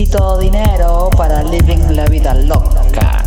[0.00, 3.22] Necesito dinero para living la vida loca.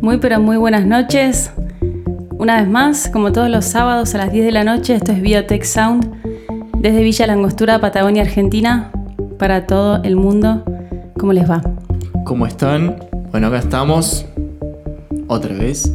[0.00, 1.50] Muy pero muy buenas noches.
[2.40, 5.20] Una vez más, como todos los sábados a las 10 de la noche, esto es
[5.20, 6.10] Biotech Sound
[6.78, 8.90] desde Villa Langostura, Patagonia, Argentina,
[9.38, 10.64] para todo el mundo.
[11.18, 11.60] ¿Cómo les va?
[12.24, 12.96] ¿Cómo están?
[13.30, 14.24] Bueno, acá estamos.
[15.26, 15.94] Otra vez.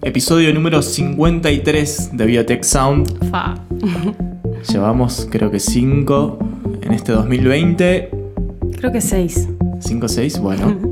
[0.00, 3.30] Episodio número 53 de Biotech Sound.
[3.30, 3.56] Fa.
[4.72, 6.38] Llevamos creo que 5
[6.80, 8.10] en este 2020.
[8.78, 9.48] Creo que 6.
[9.80, 10.78] 5 6, bueno.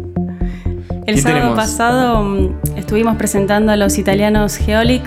[1.08, 1.58] El ¿Quién sábado tenemos?
[1.58, 5.02] pasado mm, estuvimos presentando a los italianos Geolic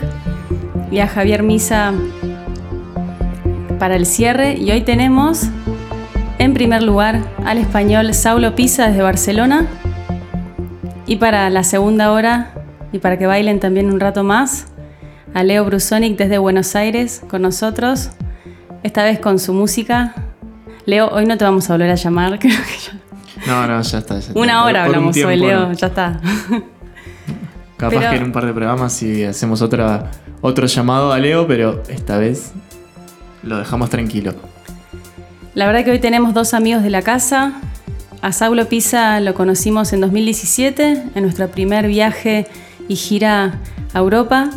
[0.90, 1.94] y a Javier Misa
[3.78, 5.44] para el cierre y hoy tenemos
[6.40, 9.68] en primer lugar al español Saulo Pisa desde Barcelona
[11.06, 12.52] y para la segunda hora
[12.92, 14.66] y para que bailen también un rato más
[15.36, 18.10] a Leo Brusonic desde Buenos Aires con nosotros,
[18.84, 20.14] esta vez con su música.
[20.86, 23.01] Leo, hoy no te vamos a volver a llamar, creo que ya-
[23.48, 24.16] No, no, ya está.
[24.16, 24.40] ya está.
[24.40, 25.74] Una hora Por un hablamos hoy, tiempo, Leo, no.
[25.74, 26.20] ya está.
[27.78, 30.12] Capaz Pero- que en un par de programas y hacemos otra,
[30.42, 32.52] otro llamado a Leo, pero esta vez
[33.44, 34.34] lo dejamos tranquilo.
[35.56, 37.54] La verdad que hoy tenemos dos amigos de la casa.
[38.22, 42.46] A Saulo Pisa lo conocimos en 2017, en nuestro primer viaje
[42.88, 43.56] y gira
[43.94, 44.52] a Europa.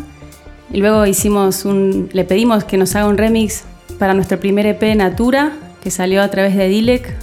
[0.71, 3.63] Y luego hicimos un, le pedimos que nos haga un remix
[3.97, 5.51] para nuestro primer EP Natura,
[5.81, 7.15] que salió a través de Dilek.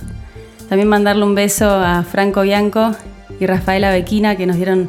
[0.73, 2.93] También mandarle un beso a Franco Bianco
[3.39, 4.89] y Rafaela Bequina, que nos dieron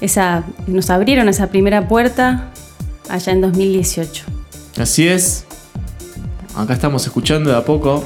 [0.00, 2.50] esa, nos abrieron esa primera puerta
[3.08, 4.24] allá en 2018.
[4.80, 5.44] Así es.
[6.56, 8.02] Acá estamos escuchando de a poco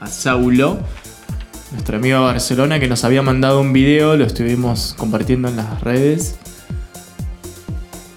[0.00, 0.78] a Saulo,
[1.72, 5.82] nuestro amigo de Barcelona, que nos había mandado un video, lo estuvimos compartiendo en las
[5.82, 6.36] redes.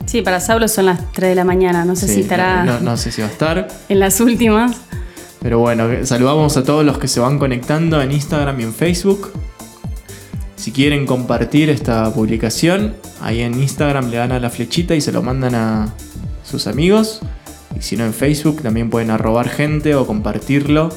[0.06, 2.80] Sí, para Saulo son las 3 de la mañana, no sé Sí, si estará no,
[2.80, 3.68] no sé si va a estar.
[3.90, 4.78] en las últimas.
[5.42, 9.32] Pero bueno, saludamos a todos los que se van conectando en Instagram y en Facebook.
[10.56, 15.12] Si quieren compartir esta publicación, ahí en Instagram le dan a la flechita y se
[15.12, 15.94] lo mandan a
[16.44, 17.22] sus amigos.
[17.76, 20.90] Y si no en Facebook, también pueden arrobar gente o compartirlo.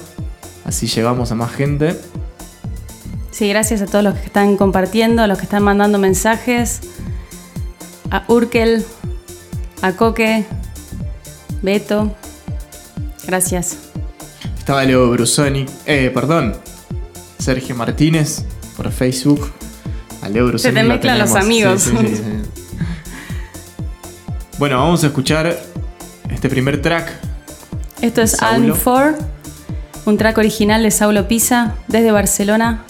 [0.66, 1.98] Así llegamos a más gente.
[3.30, 6.80] Sí, gracias a todos los que están compartiendo, a los que están mandando mensajes.
[8.10, 8.84] A Urkel,
[9.80, 10.44] a Coque,
[11.62, 12.14] Beto.
[13.26, 13.78] Gracias.
[14.64, 16.56] Estaba Leo Brusoni, eh, perdón,
[17.38, 18.46] Sergio Martínez
[18.78, 19.52] por Facebook.
[20.22, 21.82] A Leo Brusoni te lo mezclan los amigos.
[21.82, 22.22] Sí, sí, sí, sí.
[24.58, 25.54] Bueno, vamos a escuchar
[26.30, 27.12] este primer track.
[28.00, 28.40] Esto es.
[28.40, 29.18] Alm 4,
[30.06, 32.84] un track original de Saulo Pisa desde Barcelona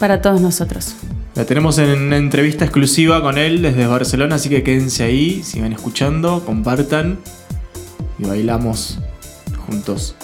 [0.00, 0.96] para todos nosotros.
[1.36, 5.72] La tenemos en una entrevista exclusiva con él desde Barcelona, así que quédense ahí, sigan
[5.72, 7.20] escuchando, compartan
[8.18, 8.98] y bailamos
[9.68, 10.16] juntos.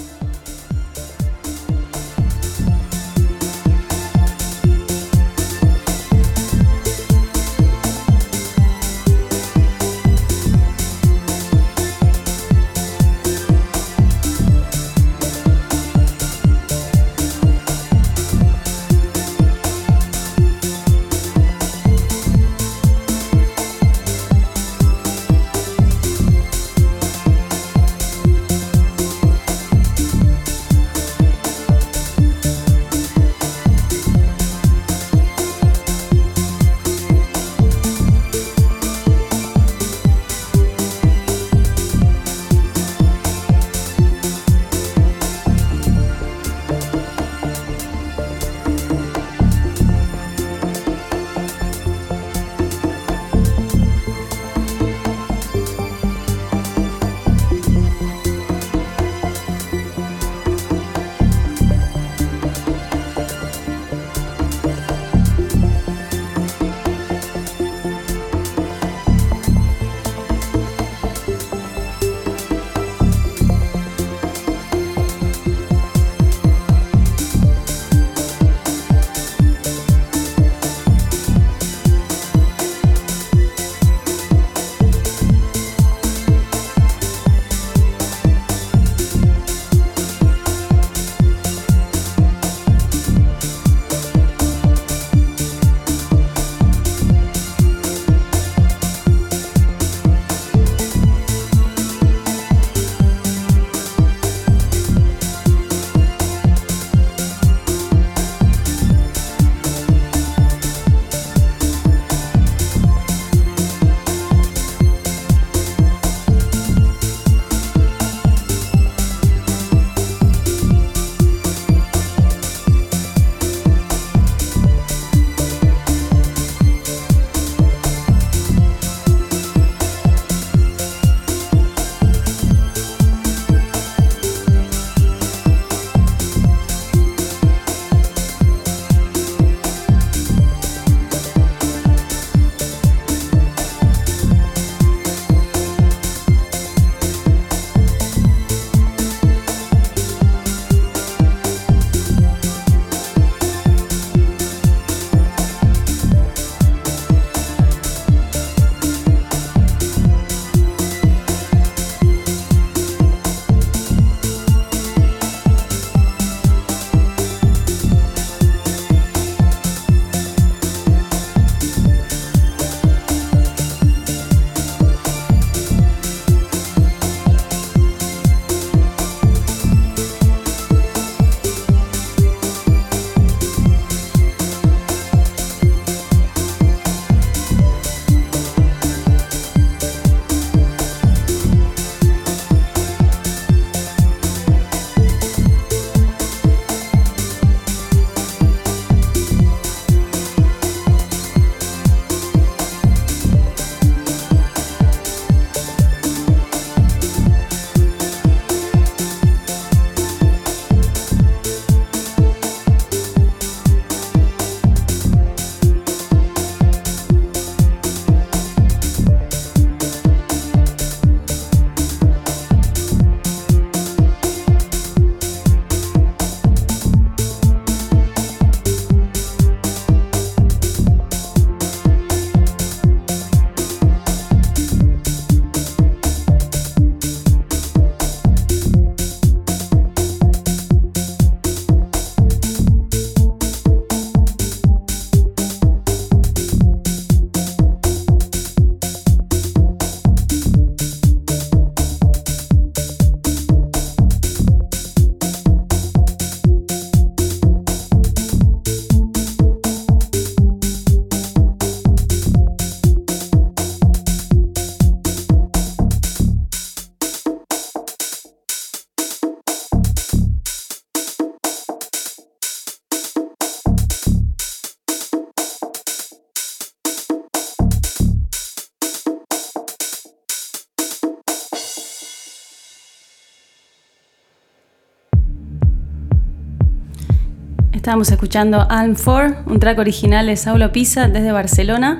[287.90, 291.98] Estábamos escuchando Alm 4, un track original de Saulo Pisa desde Barcelona.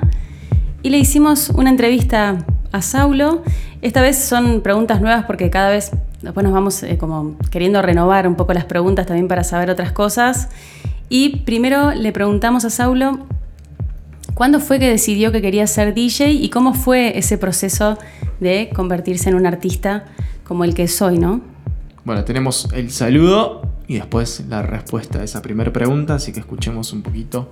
[0.81, 3.43] Y le hicimos una entrevista a Saulo.
[3.81, 8.25] Esta vez son preguntas nuevas porque cada vez después nos vamos eh, como queriendo renovar
[8.25, 10.47] un poco las preguntas también para saber otras cosas.
[11.09, 13.19] Y primero le preguntamos a Saulo
[14.33, 17.97] cuándo fue que decidió que quería ser DJ y cómo fue ese proceso
[18.39, 20.05] de convertirse en un artista
[20.45, 21.41] como el que soy, ¿no?
[22.05, 26.93] Bueno, tenemos el saludo y después la respuesta a esa primera pregunta, así que escuchemos
[26.93, 27.51] un poquito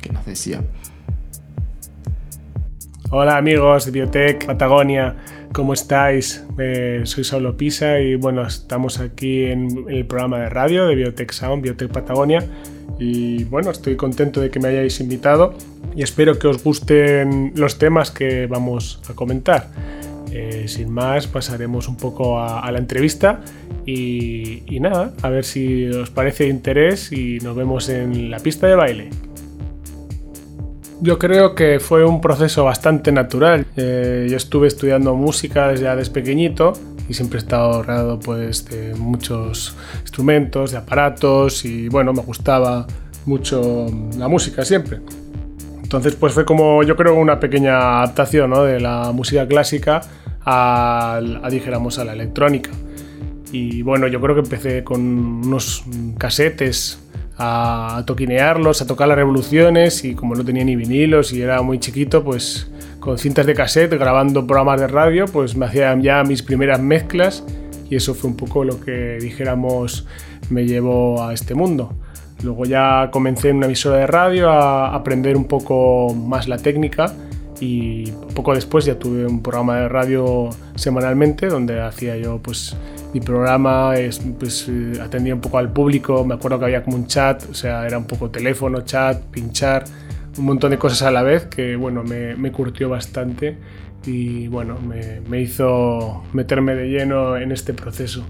[0.00, 0.60] qué nos decía.
[3.10, 5.14] Hola amigos de Biotech Patagonia,
[5.52, 6.44] ¿cómo estáis?
[6.58, 11.30] Eh, soy Saulo Pisa y bueno, estamos aquí en el programa de radio de Biotech
[11.30, 12.44] Sound, Biotech Patagonia
[12.98, 15.54] y bueno, estoy contento de que me hayáis invitado
[15.94, 19.68] y espero que os gusten los temas que vamos a comentar.
[20.32, 23.40] Eh, sin más, pasaremos un poco a, la entrevista
[23.84, 28.66] y, nada, a ver si os parece de interés y nos vemos en la pista
[28.66, 29.10] de baile.
[31.00, 33.66] Yo creo que fue un proceso bastante natural.
[33.76, 36.72] Eh, yo estuve estudiando música desde, desde pequeñito
[37.08, 42.86] y siempre he estado rodeado pues, de muchos instrumentos, de aparatos y bueno, me gustaba
[43.26, 43.86] mucho
[44.18, 45.00] la música siempre.
[45.86, 48.64] Entonces pues fue como yo creo una pequeña adaptación ¿no?
[48.64, 50.00] de la música clásica
[50.44, 52.70] a, dijéramos, a la electrónica.
[53.52, 55.84] Y bueno, yo creo que empecé con unos
[56.18, 56.98] casetes
[57.38, 61.78] a toquinearlos, a tocar las revoluciones y como no tenía ni vinilos y era muy
[61.78, 66.42] chiquito, pues con cintas de cassette grabando programas de radio, pues me hacían ya mis
[66.42, 67.44] primeras mezclas
[67.88, 70.04] y eso fue un poco lo que dijéramos
[70.50, 71.94] me llevó a este mundo.
[72.42, 77.12] Luego ya comencé en una emisora de radio a aprender un poco más la técnica
[77.60, 82.76] y poco después ya tuve un programa de radio semanalmente donde hacía yo pues
[83.14, 83.94] mi programa
[84.38, 87.54] pues eh, atendía un poco al público me acuerdo que había como un chat o
[87.54, 89.84] sea era un poco teléfono chat pinchar
[90.36, 93.56] un montón de cosas a la vez que bueno me, me curtió bastante
[94.04, 98.24] y bueno me, me hizo meterme de lleno en este proceso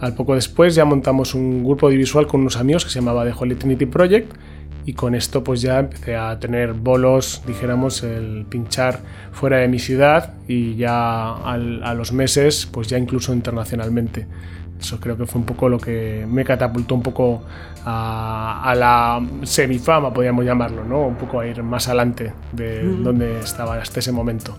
[0.00, 3.32] al poco después ya montamos un grupo audiovisual con unos amigos que se llamaba The
[3.36, 4.32] Holy Trinity Project
[4.84, 9.00] y con esto pues ya empecé a tener bolos, dijéramos, el pinchar
[9.32, 14.26] fuera de mi ciudad y ya a los meses pues ya incluso internacionalmente.
[14.78, 17.42] Eso creo que fue un poco lo que me catapultó un poco
[17.84, 21.06] a, la semifama, podríamos llamarlo, ¿no?
[21.06, 24.56] Un poco a ir más adelante de donde estaba hasta ese momento.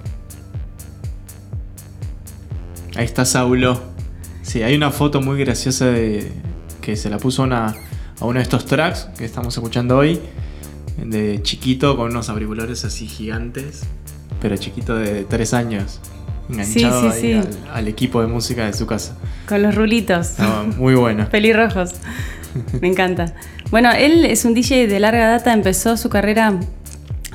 [2.95, 3.96] Ahí está Saulo.
[4.47, 6.31] Sí, hay una foto muy graciosa de
[6.79, 7.75] que se la puso una,
[8.17, 10.21] a uno de estos tracks que estamos escuchando hoy,
[11.03, 13.81] de chiquito con unos auriculares así gigantes,
[14.41, 15.99] pero chiquito de tres años,
[16.49, 17.41] enganchado ahí
[17.73, 19.17] Al, equipo de música de su casa.
[19.49, 20.35] Con los rulitos.
[20.77, 21.27] muy bueno.
[21.29, 21.95] Pelirrojos.
[22.79, 23.35] Me encanta.
[23.69, 26.57] Bueno, él es un DJ de larga data, empezó su carrera,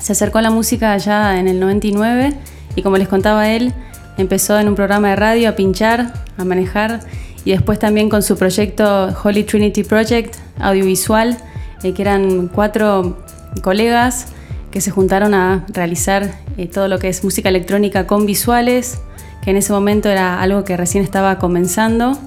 [0.00, 2.32] se acercó a la música allá en el 99
[2.74, 3.74] y como les contaba él,
[4.18, 7.00] empezó en un programa de radio a pinchar, a manejar
[7.44, 11.36] y después también con su proyecto Holy Trinity Project audiovisual,
[11.82, 13.24] eh, que eran cuatro
[13.62, 14.28] colegas
[14.70, 19.00] que se juntaron a realizar eh, todo lo que es música electrónica con visuales,
[19.42, 22.18] que en ese momento era algo que recién estaba comenzando.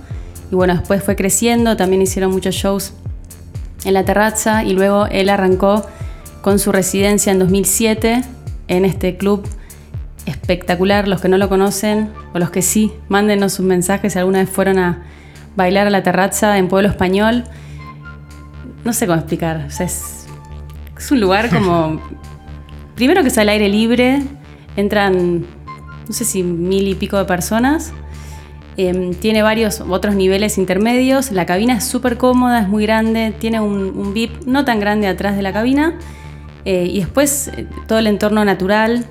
[0.52, 2.94] Y bueno, después fue creciendo, también hicieron muchos shows
[3.84, 5.86] en la terraza y luego él arrancó
[6.42, 8.24] con su residencia en 2007
[8.68, 9.48] en este club
[10.26, 11.08] espectacular.
[11.08, 14.50] Los que no lo conocen o los que sí, mándenos sus mensajes si alguna vez
[14.50, 15.04] fueron a
[15.56, 17.44] bailar a la terraza en Pueblo Español.
[18.84, 19.68] No sé cómo explicar.
[19.80, 20.28] es,
[21.12, 22.02] un lugar como.
[22.96, 24.22] primero que es al aire libre,
[24.78, 25.42] entran,
[26.08, 27.94] no sé si mil y pico de personas.
[28.78, 31.32] Em, tiene varios otros niveles intermedios.
[31.32, 33.34] La cabina es súper cómoda, es muy grande.
[33.38, 35.98] Tiene un, VIP no tan grande atrás de la cabina.
[36.66, 39.06] Eh, y después eh, todo el entorno natural,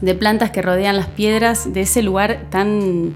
[0.00, 3.14] de plantas que rodean las piedras de ese lugar tan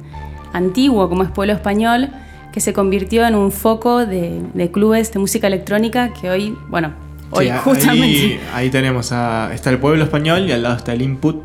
[0.52, 2.10] antiguo como es Pueblo Español,
[2.52, 6.92] que se convirtió en un foco de, clubes de música electrónica que hoy, bueno,
[7.30, 8.40] hoy justamente...
[8.52, 11.42] Ahí, tenemos, a, está el Pueblo Español y al lado está el Input,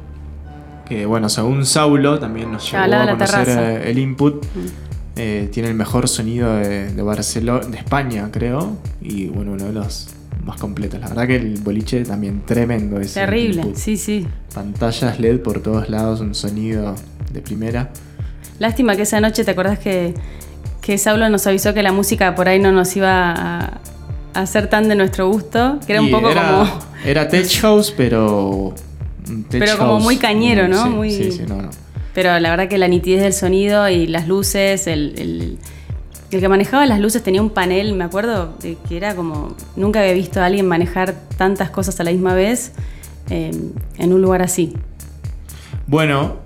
[0.88, 4.44] que bueno, según Saulo también nos llevó a conocer eh, el Input.
[4.44, 4.86] Mm.
[5.18, 9.72] Eh, tiene el mejor sonido de, de Barcelona, de España, creo, y bueno, uno de
[9.72, 10.10] los
[10.46, 11.02] más completas.
[11.02, 13.00] La verdad que el boliche también tremendo.
[13.00, 14.26] es Terrible, sí, sí.
[14.54, 16.96] Pantallas LED por todos lados, un sonido
[17.34, 17.90] de primera.
[18.60, 20.14] Lástima que esa noche, ¿te acordás que,
[20.82, 23.82] que Saulo nos avisó que la música por ahí no nos iba a,
[24.34, 25.80] hacer tan de nuestro gusto?
[25.86, 26.80] Que era un poco como...
[27.04, 28.76] Era tech house, pero...
[29.50, 30.90] pero como muy cañero, ¿no?
[30.90, 31.12] muy...
[31.12, 31.70] sí, sí, no, no.
[32.14, 35.58] Pero la verdad que la nitidez del sonido y las luces, el El
[36.40, 39.56] que manejaba las luces tenía un panel, me acuerdo, de que era como.
[39.76, 42.72] Nunca había visto a alguien manejar tantas cosas a la misma vez
[43.30, 43.52] eh,
[43.98, 44.74] en un lugar así.
[45.88, 46.38] Bueno,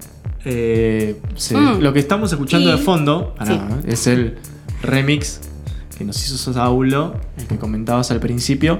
[0.46, 1.20] eh,
[1.52, 1.80] Mm.
[1.82, 3.54] lo que estamos escuchando Y- de fondo sí.
[3.54, 3.60] ¿eh?
[3.88, 4.38] es el
[4.82, 5.42] remix
[5.98, 8.80] que nos hizo Saulo, el que comentabas al principio.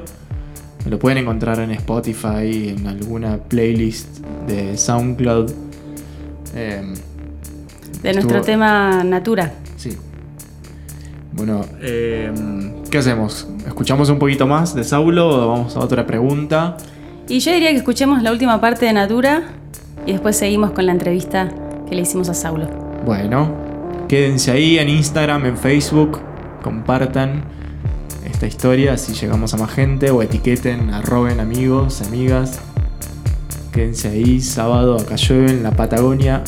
[0.90, 5.52] Lo pueden encontrar en Spotify, en alguna playlist de SoundCloud.
[6.56, 6.94] Eh,
[8.02, 9.54] De nuestro Estuvo- tema Natura.
[9.76, 9.92] sí.
[11.32, 12.32] Bueno, eh,
[12.90, 13.48] ¿qué hacemos?
[13.66, 16.78] ¿Escuchamos un poquito más de Saulo o vamos a otra pregunta?
[17.28, 19.44] Y yo diría que escuchemos la última parte de Natura
[20.06, 21.50] y después seguimos con la entrevista
[21.88, 22.68] que le hicimos a Saulo.
[23.06, 23.54] Bueno,
[24.08, 26.20] quédense ahí en Instagram, en Facebook,
[26.64, 27.44] compartan
[28.40, 32.60] esta historia así llegamos a más gente o etiqueten, arroben amigos, amigas.
[33.74, 36.42] Quédense ahí, sábado acá llueve en la Patagonia,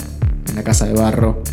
[0.48, 1.44] en la casa de barro.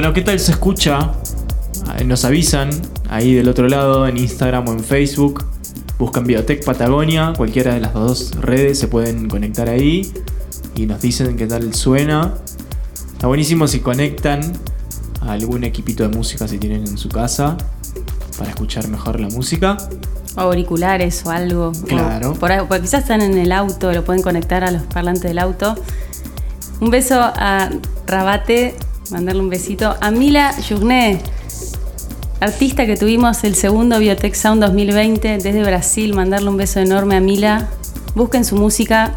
[0.00, 1.12] Bueno, ¿qué tal se escucha?
[1.98, 2.70] Eh, Nos avisan
[3.10, 5.44] ahí del otro lado en Instagram o en Facebook.
[5.98, 10.10] Buscan Biotech Patagonia, cualquiera de las dos redes se pueden conectar ahí
[10.74, 12.32] y nos dicen qué tal suena.
[13.12, 14.40] Está buenísimo si conectan
[15.20, 17.58] a algún equipito de música si tienen en su casa
[18.38, 19.76] para escuchar mejor la música.
[20.34, 21.72] O auriculares o algo.
[21.78, 22.32] O Claro.
[22.32, 25.74] por porque quizás están en el auto, lo pueden conectar a los parlantes del auto.
[26.80, 27.68] Un beso a
[28.06, 28.76] Rabate,
[29.10, 29.96] mandarle un besito.
[30.00, 31.20] A Mila Journé,
[32.40, 37.20] artista que tuvimos el segundo Biotech Sound 2020 desde Brasil, mandarle un beso enorme a
[37.20, 37.68] Mila.
[38.14, 39.16] Busquen su música,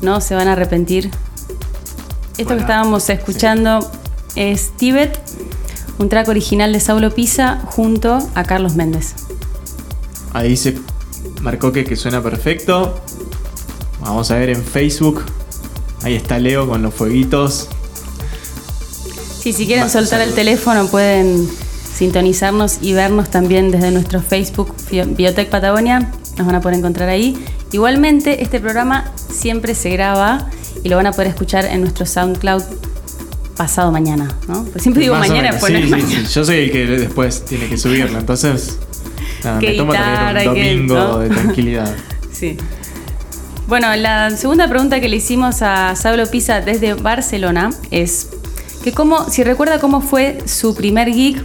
[0.00, 1.06] no se van a arrepentir.
[1.06, 3.90] Esto Bueno, que estábamos escuchando
[4.36, 5.18] es Tibet,
[5.98, 9.14] un track original de Saulo Pisa junto a Carlos Méndez.
[10.32, 10.78] Ahí se
[11.42, 13.00] marcó que, que suena perfecto.
[14.00, 15.22] Vamos a ver en Facebook.
[16.02, 17.68] Ahí está Leo con los fueguitos.
[19.42, 21.48] Sí, si quieren soltar el teléfono pueden
[21.94, 26.10] sintonizarnos y vernos también desde nuestro Facebook Bio- Biotech Patagonia.
[26.38, 27.36] Nos van a poder encontrar ahí.
[27.72, 30.48] Igualmente, este programa siempre se graba
[30.84, 32.62] y lo van a poder escuchar en nuestro SoundCloud
[33.56, 34.64] pasado mañana, ¿no?
[34.64, 36.26] Pues siempre digo Más mañana, pues Sí, sí, sí.
[36.32, 38.18] Yo soy el que después tiene que subirlo.
[38.18, 38.78] Entonces,
[39.44, 41.18] nada, Que me tomo también un que- domingo ¿no?
[41.18, 41.94] de tranquilidad.
[42.32, 42.56] Sí.
[43.68, 48.28] Bueno, la segunda pregunta que le hicimos a Saulo Pisa desde Barcelona es
[48.82, 51.44] que cómo, si recuerda cómo fue su primer gig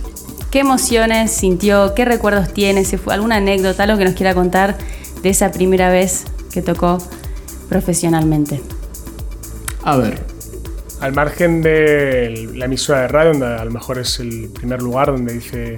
[0.52, 1.93] ¿Qué emociones sintió?
[1.93, 2.86] ¿Qué recuerdos tiene?
[2.86, 4.78] Si fue alguna anécdota, algo que nos quiera contar
[5.21, 6.23] de esa primera vez
[6.54, 7.00] que tocó
[7.67, 8.62] profesionalmente.
[9.84, 10.23] A ver,
[11.02, 15.08] Al margen de la emisora de radio, donde a lo mejor es el primer lugar
[15.08, 15.76] donde dice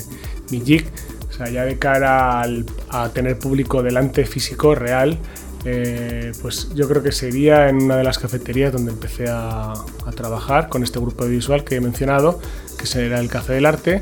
[0.52, 0.86] mi jig,
[1.30, 5.18] o sea, ya de cara al- a tener público delante físico real,
[5.66, 10.12] eh, pues yo creo que sería en una de las cafeterías donde empecé a, a
[10.16, 12.40] trabajar con este grupo visual que he mencionado,
[12.78, 14.02] que será el Café del Arte.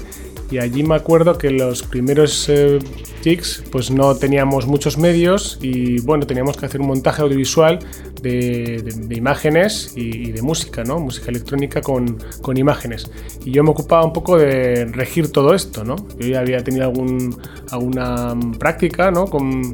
[0.49, 2.79] Y allí me acuerdo que los primeros eh,
[3.21, 7.79] gigs pues no teníamos muchos medios y bueno, teníamos que hacer un montaje audiovisual
[8.21, 10.99] de, de- de imágenes y, y de música, ¿no?
[10.99, 13.11] Música electrónica con, con imágenes.
[13.43, 15.97] Y yo me ocupaba un poco de regir todo esto, ¿no?
[16.17, 17.37] Yo ya había tenido algún,
[17.69, 19.25] alguna práctica, ¿no?
[19.25, 19.73] Con,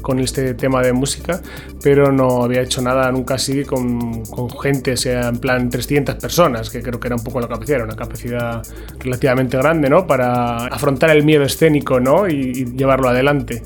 [0.00, 1.40] con este tema de música,
[1.82, 6.70] pero no había hecho nada nunca así con, con gente, sea, en plan 300 personas,
[6.70, 8.62] que creo que era un poco la capacidad, era una capacidad
[8.98, 10.06] relativamente grande, ¿no?
[10.06, 12.28] Para afrontar el miedo escénico, ¿no?
[12.28, 13.62] Y, y llevarlo adelante.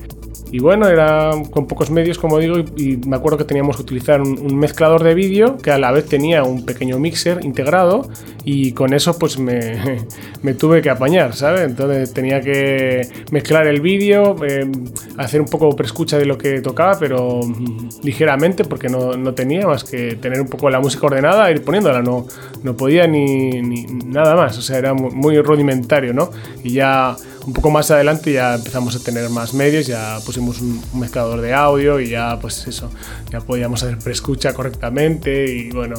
[0.52, 4.20] Y bueno, era con pocos medios, como digo, y, me acuerdo que teníamos que utilizar
[4.20, 8.08] un, mezclador de vídeo que a la vez tenía un pequeño mixer integrado
[8.44, 10.06] y con eso pues me,
[10.42, 11.62] me tuve que apañar, ¿sabes?
[11.62, 14.70] Entonces tenía que mezclar el vídeo, eh,
[15.18, 19.66] hacer un poco preescucha de lo que tocaba, pero mm, ligeramente porque no, no tenía
[19.66, 22.26] más que tener un poco la música ordenada e ir poniéndola, no,
[22.62, 26.30] no podía ni, ni nada más, o sea, era mu- muy rudimentario, ¿no?
[26.62, 30.82] Y ya un poco más adelante ya empezamos a tener más medios, ya pusimos un,
[30.94, 32.90] mezclador de audio y ya pues eso,
[33.30, 35.94] ya podíamos hacer preescucha correctamente y bueno,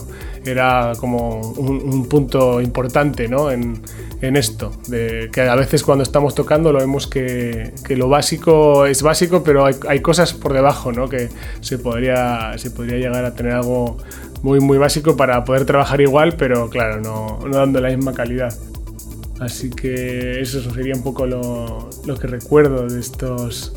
[0.46, 3.50] era como un, un punto importante ¿no?
[3.50, 3.82] en,
[4.22, 8.86] en esto, de que a veces cuando estamos tocando lo vemos que, que lo básico
[8.86, 11.08] es básico, pero hay, hay cosas por debajo ¿no?
[11.08, 11.30] que
[11.62, 13.98] se podría, se podría llegar a tener algo
[14.44, 18.54] muy muy básico para poder trabajar igual, pero claro, no, no dando la misma calidad.
[19.40, 23.74] Así que eso sería un poco lo, que recuerdo de estos,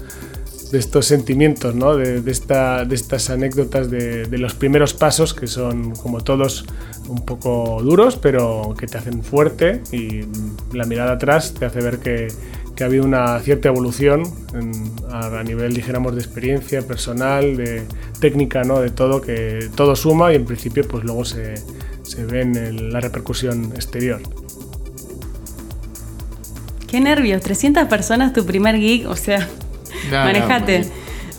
[0.73, 1.97] de estos sentimientos, ¿no?
[1.97, 6.65] de, de esta, de estas anécdotas de, los primeros pasos que son como todos
[7.09, 10.23] un poco duros, pero que te hacen fuerte y
[10.73, 12.29] la mirada atrás te hace ver que,
[12.81, 14.23] que ha habido una cierta evolución
[15.11, 17.83] a, nivel, dijéramos, de experiencia personal, de
[18.21, 18.81] técnica, ¿no?
[18.81, 21.57] de todo, que todo suma y en principio pues luego se,
[22.31, 24.23] ve en la repercusión exterior.
[26.91, 29.49] Qué nervios, 300 personas tu primer gig, o sea,
[30.11, 30.89] No, manejate.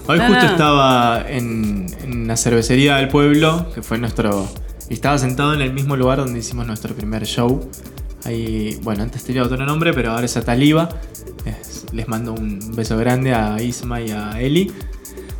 [0.08, 4.48] Hoy No, justo estaba en, en la cervecería del pueblo, que fue nuestro...
[4.90, 7.70] Y estaba sentado en el mismo lugar donde hicimos nuestro primer show.
[8.26, 10.90] Ahí, bueno, antes tenía otro nombre, pero ahora es Ataliba.
[11.46, 14.72] Es- les mando un beso grande a Isma y a Eli.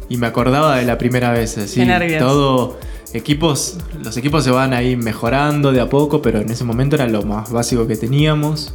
[0.10, 1.80] Y me acordaba de la primera vez, así.
[1.82, 2.18] Qué.
[2.20, 2.80] Todo...
[3.14, 7.08] Equipos, los equipos se van ahí mejorando de a poco, pero en ese momento era
[7.08, 8.74] lo más básico que teníamos.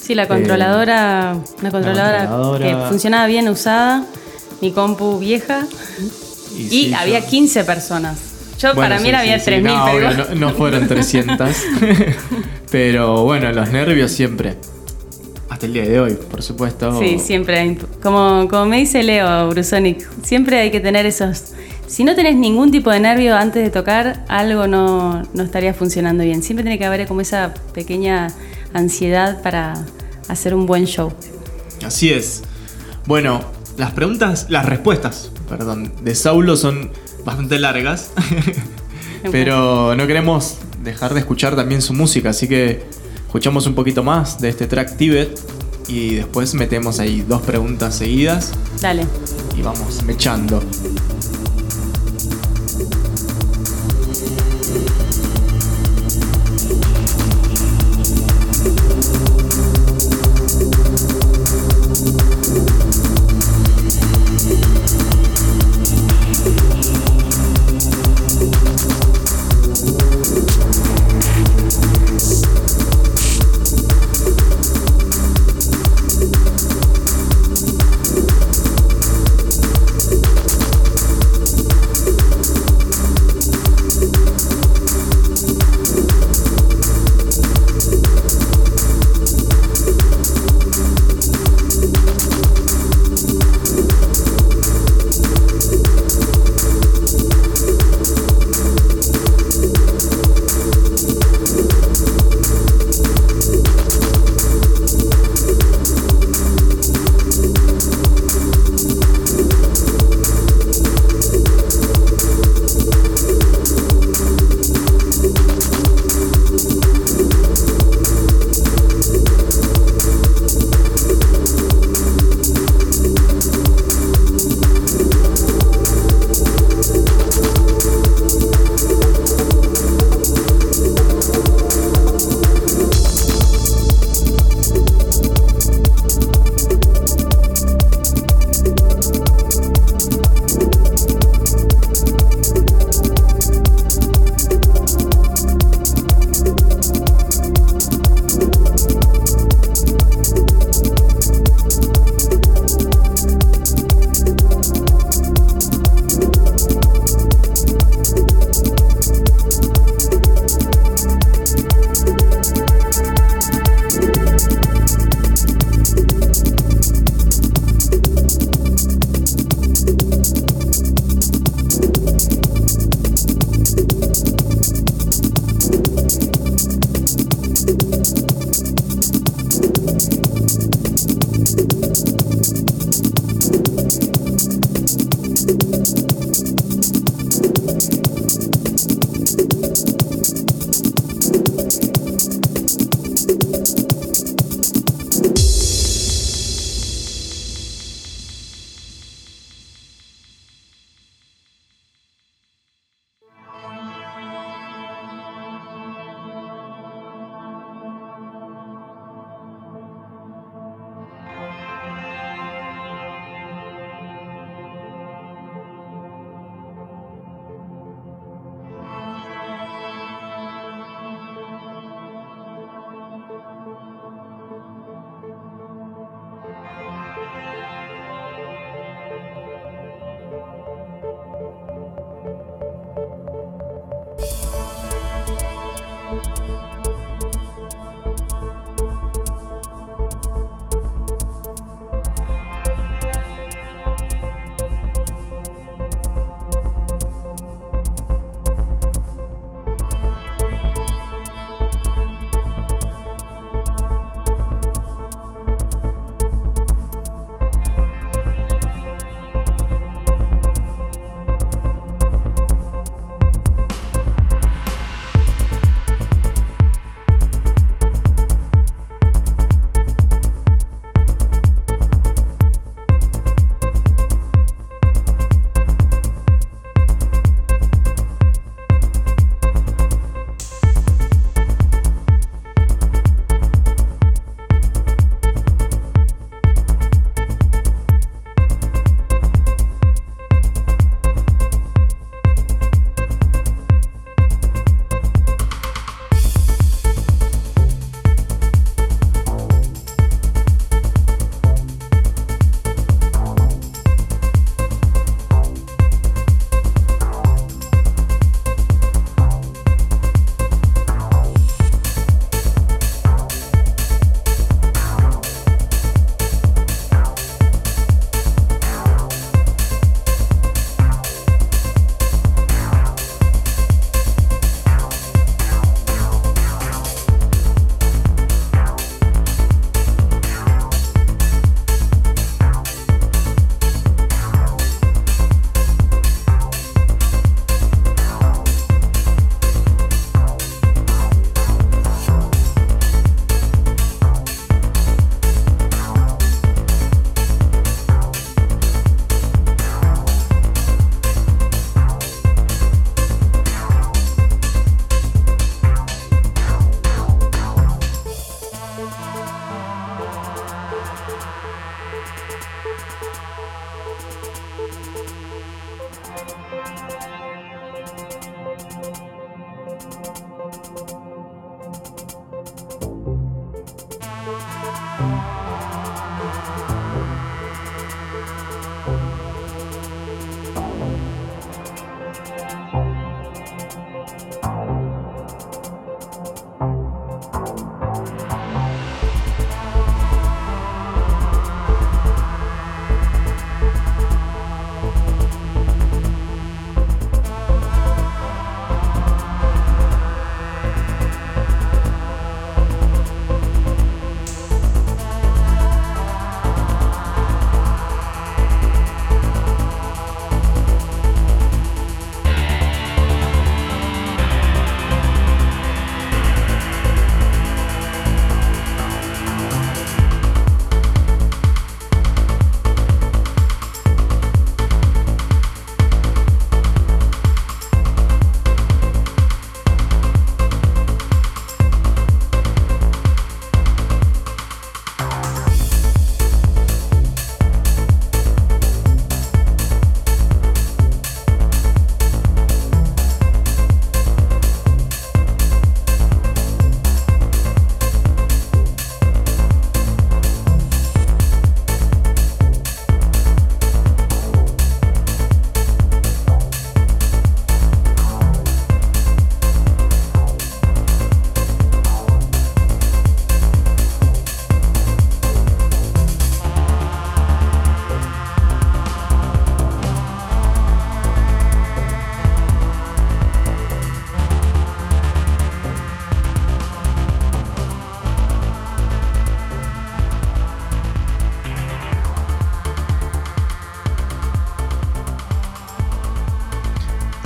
[0.00, 2.66] Sí, la controladora, una controladora, controladora.
[2.66, 4.04] que funcionaba bien usada,
[4.60, 5.66] mi compu vieja,
[6.56, 8.18] y, sí, había yo- 15 personas.
[8.58, 9.44] Yo Bueno, para mí era sí, había sí.
[9.46, 11.50] 3000, No, pero no, no fueron 300.
[12.70, 14.56] pero bueno, los nervios siempre.
[15.48, 16.98] Hasta el día de hoy, por supuesto.
[17.00, 17.76] Sí, siempre.
[18.02, 21.52] Como, como me dice Leo Brusonic, siempre hay que tener esos.
[21.86, 26.22] Si no tenés ningún tipo de nervio antes de tocar, algo no, no estaría funcionando
[26.22, 26.42] bien.
[26.42, 28.28] Siempre tiene que haber como esa pequeña
[28.72, 29.74] ansiedad para
[30.28, 31.12] hacer un buen show.
[31.84, 32.42] Así es.
[33.06, 33.40] Bueno,
[33.76, 36.90] las preguntas, las respuestas, perdón, de Saulo son
[37.24, 38.10] bastante largas.
[39.30, 42.82] pero no queremos dejar de escuchar también su música, así que
[43.26, 45.38] escuchamos un poquito más de este track Tibet
[45.88, 49.06] y después metemos ahí dos preguntas seguidas Dale.
[49.56, 50.62] y vamos mechando.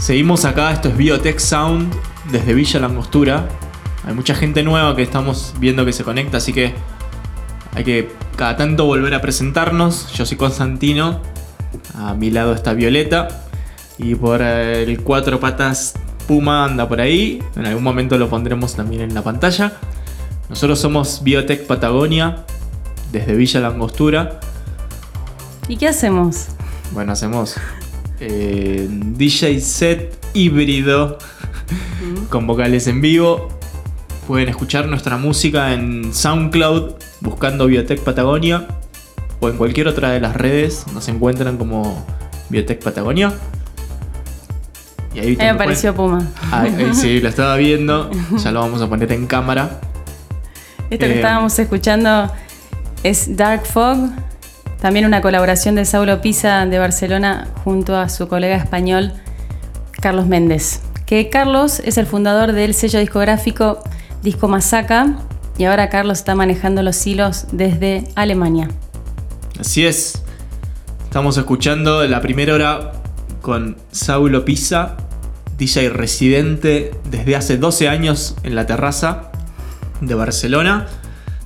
[0.05, 1.91] Seguimos acá, esto es Biotech Sound
[2.31, 3.49] desde Villa Langostura.
[4.05, 6.75] Hay mucha gente nueva que estamos viendo que se conecta, así que
[7.75, 10.13] hay que cada tanto volver a presentarnos.
[10.13, 11.23] Yo soy Constantino,
[11.95, 13.47] a mi lado está Violeta
[13.97, 15.95] y por el cuatro patas
[16.29, 17.43] Puma anda por ahí.
[17.57, 19.73] En algún momento lo pondremos también en la pantalla.
[20.51, 22.45] Nosotros somos Biotech Patagonia
[23.11, 24.39] desde Villa Langostura.
[25.67, 26.49] ¿Y qué hacemos?
[26.93, 27.57] Bueno, hacemos
[28.27, 31.19] eh, DJ set híbrido
[32.31, 33.49] con vocales en vivo.
[34.27, 38.67] Pueden escuchar nuestra música en SoundCloud buscando Biotech Patagonia
[39.41, 40.87] o en cualquier otra de las redes.
[40.95, 42.07] Nos encuentran como
[42.49, 43.35] Biotech Patagonia.
[45.15, 46.27] Y ahí, me apareció Puma.
[46.51, 48.11] Ahí, sí, lo estaba viendo.
[48.43, 49.81] Ya lo vamos a poner en cámara.
[50.91, 52.33] Esto que eh, estábamos escuchando
[53.03, 54.11] es Dark Fog,
[54.85, 59.15] también una colaboración de Saulo Pisa de Barcelona junto a su colega español
[59.93, 60.83] Carlos Méndez.
[61.07, 63.83] Que Carlos es el fundador del sello discográfico
[64.23, 65.21] Disco Masaca
[65.57, 68.69] y ahora Carlos está manejando los hilos desde Alemania.
[69.59, 70.23] Así es.
[71.05, 72.93] Estamos escuchando la primera hora
[73.41, 74.99] con Saulo Pisa,
[75.57, 79.33] DJ residente desde hace 12 años en la terraza
[80.03, 80.89] de Barcelona.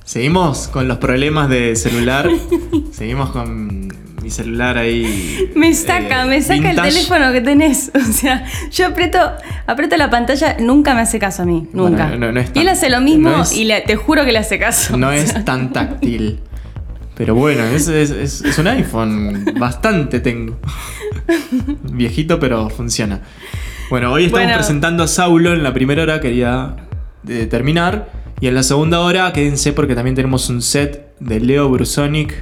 [0.09, 2.27] Seguimos con los problemas de celular.
[2.91, 3.93] Seguimos con
[4.23, 5.51] mi celular ahí.
[5.53, 7.91] Me saca, me saca el teléfono que tenés.
[7.95, 9.19] O sea, yo aprieto,
[9.67, 11.67] aprieto la pantalla, nunca me hace caso a mí.
[11.73, 12.11] Nunca.
[12.55, 14.97] y él hace lo mismo y te juro que le hace caso.
[14.97, 16.39] No es tan táctil.
[17.13, 19.45] Pero bueno, es, es, un iPhone.
[19.59, 20.57] Bastante tengo.
[21.83, 23.21] Viejito, pero funciona.
[23.91, 26.77] Bueno, hoy estamos presentando a Saulo en la primera hora, quería
[27.27, 28.18] eh, terminar.
[28.41, 32.33] Y en la segunda hora, quédense porque también tenemos un set de Leo Brusonic,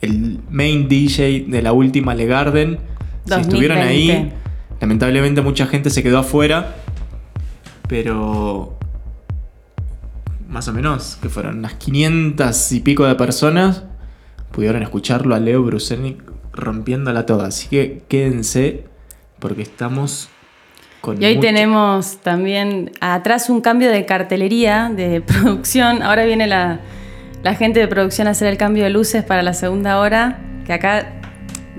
[0.00, 2.78] el main DJ de la última Le Garden.
[3.26, 4.32] Si estuvieron ahí,
[4.80, 6.76] lamentablemente mucha gente se quedó afuera.
[7.88, 8.78] Pero
[10.48, 13.84] más o menos, que fueron unas 500 y pico de personas,
[14.50, 16.22] pudieron escucharlo a Leo Brusonic
[16.54, 17.48] rompiéndola toda.
[17.48, 18.84] Así que quédense
[19.38, 20.30] porque estamos
[21.18, 26.02] y hoy tenemos también atrás un cambio de cartelería, de producción.
[26.02, 26.80] Ahora viene la,
[27.58, 31.12] gente de producción a hacer el cambio de luces para la segunda hora, que acá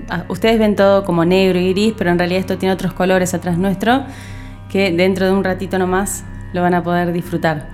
[0.08, 3.34] ah, ustedes ven todo como negro y gris, pero en realidad esto tiene otros colores
[3.34, 4.04] atrás nuestro,
[4.70, 7.68] que dentro de un ratito nomás lo van a poder disfrutar.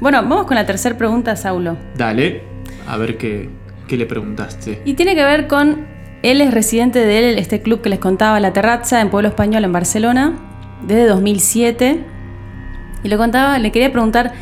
[0.00, 1.76] Bueno, vamos con la tercera pregunta, Saulo.
[1.96, 2.42] Dale,
[2.86, 3.50] a ver qué,
[3.88, 4.82] qué le preguntaste.
[4.84, 5.86] Y tiene que ver con,
[6.22, 9.72] él es residente de este club que les contaba, La Terraza, en Pueblo Español, en
[9.72, 10.49] Barcelona
[10.86, 12.04] desde 2007.
[13.02, 14.32] Y lo contaba, le quería preguntar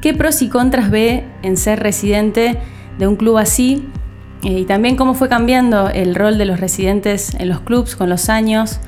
[0.00, 2.58] qué pros y contras ve en ser residente
[2.98, 3.88] de un club así
[4.42, 8.08] eh, y también cómo fue cambiando el rol de los residentes en los clubs con
[8.08, 8.78] los años.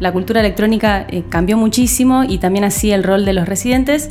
[0.00, 4.10] La cultura electrónica eh, cambió muchísimo y también así el rol de los residentes.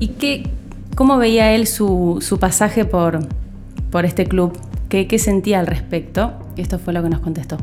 [0.00, 0.48] ¿Y qué,
[0.94, 3.20] cómo veía él su, pasaje por,
[3.90, 4.58] por este club?
[4.88, 6.32] ¿Qué, ¿Qué sentía al respecto?
[6.56, 7.58] Esto fue lo que nos contestó.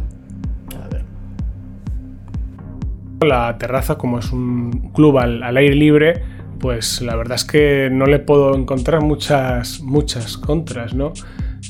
[3.21, 6.23] La terraza, como es un club al, aire libre,
[6.59, 11.13] pues la verdad es que no le puedo encontrar muchas, muchas contras, ¿no?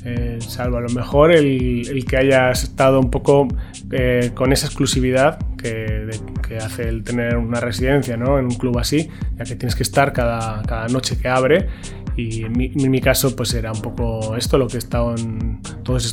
[0.04, 3.48] Eh, salvo a lo mejor el, que hayas estado un poco
[3.92, 6.10] eh, con esa exclusividad que,
[6.64, 8.38] hace el tener una residencia ¿no?
[8.38, 11.70] en un club así, ya que tienes que estar cada, cada noche que abre
[12.18, 16.06] y en mi, caso pues era un poco esto lo que he estado en todos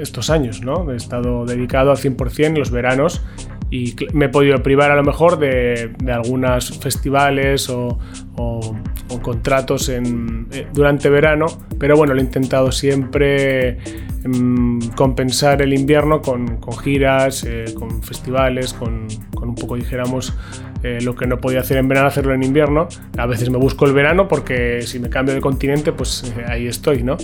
[0.00, 0.90] estos años, ¿no?
[0.90, 3.22] He estado dedicado al 100% en los veranos
[3.70, 7.98] y me he podido privar a lo mejor de, de algunos festivales o,
[8.36, 8.76] o,
[9.22, 11.46] contratos en, eh, durante verano,
[11.78, 13.78] pero bueno, lo he intentado siempre
[14.24, 20.34] em, compensar el invierno con, con giras, eh, con festivales, con, con, un poco, dijéramos,
[20.82, 22.88] eh, lo que no podía hacer en verano, hacerlo en invierno.
[23.18, 27.02] A veces me busco el verano porque si me cambio de continente, pues ahí estoy,
[27.02, 27.16] ¿no?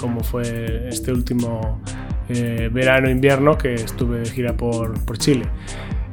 [0.00, 1.80] como fue este último
[2.34, 5.46] eh, verano-invierno que estuve de gira por, Chile.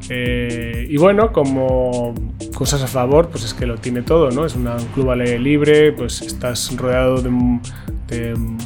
[0.09, 2.13] Eh, y bueno, como
[2.53, 4.45] cosas a favor, pues es que lo tiene todo, ¿no?
[4.45, 7.29] Es un club al aire libre, pues estás rodeado de,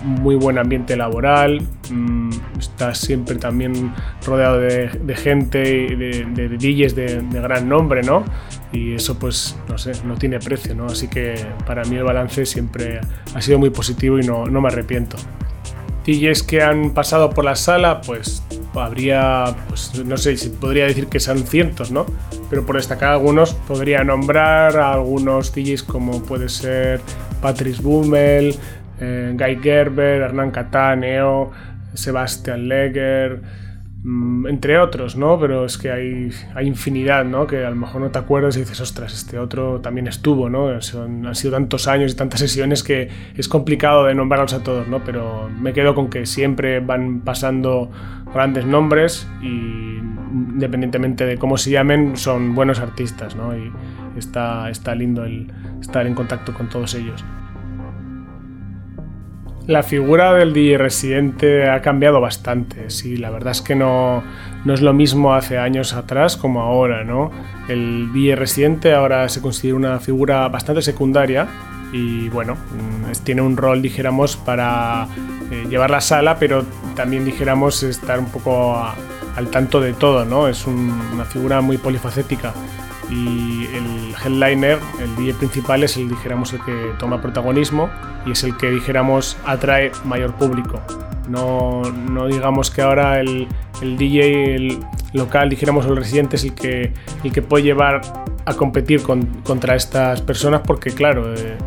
[0.03, 1.61] muy buen ambiente laboral,
[1.91, 3.93] mm, estás siempre también
[4.25, 8.23] rodeado de, gente, de, de DJs de, gran nombre, ¿no?
[8.71, 10.85] Y eso pues, no sé, no tiene precio, ¿no?
[10.85, 13.01] Así que para mí el balance siempre
[13.35, 15.17] ha sido muy positivo y no me arrepiento.
[16.05, 18.43] DJs que han pasado por la sala, pues
[18.75, 22.05] habría, pues no sé si podría decir que son cientos, ¿no?
[22.49, 27.01] Pero por destacar algunos, podría nombrar a algunos DJs como puede ser
[27.41, 28.55] Patrice Bummel,
[28.99, 31.51] eh, Guy Gerber, Hernán Cataneo,
[31.93, 33.41] Sebastian Leger,
[34.05, 35.39] entre otros, ¿no?
[35.39, 37.47] Pero es que hay, hay infinidad, ¿no?
[37.47, 40.81] Que a lo mejor no te acuerdas y dices, ostras, este otro también estuvo, ¿no?
[40.81, 44.87] Son- han sido tantos años y tantas sesiones que es complicado de nombrarlos a todos,
[44.89, 45.03] ¿no?
[45.03, 47.89] Pero me quedo con que siempre van pasando
[48.33, 49.47] grandes nombres y
[50.33, 53.55] independientemente de cómo se llamen, son buenos artistas, ¿no?
[53.55, 53.71] Y
[54.17, 57.23] está, está lindo el estar en contacto con todos ellos.
[59.65, 64.21] La figura del DJ residente ha cambiado bastante, sí, la verdad es que no,
[64.65, 67.31] no es lo mismo hace años atrás como ahora, ¿no?
[67.69, 71.47] El DJ residente ahora se considera una figura bastante secundaria
[71.93, 75.07] y bueno, mm, tiene un rol, dijéramos, para
[75.49, 78.95] eh, llevar la sala, pero también, dijéramos, estar un poco a-
[79.37, 80.49] al tanto de todo, ¿no?
[80.49, 82.53] Es un- una figura muy polifacética
[83.09, 87.89] y el headliner, el DJ principal, es el, dijéramos, el que toma protagonismo
[88.25, 90.79] y es el que, dijéramos, atrae mayor público.
[91.29, 93.47] No, no digamos que ahora el,
[93.81, 94.79] el DJ el
[95.13, 96.91] local, dijéramos, el residente es el que,
[97.23, 98.01] el que puede llevar
[98.45, 101.57] a competir con- contra estas personas porque, claro, eh,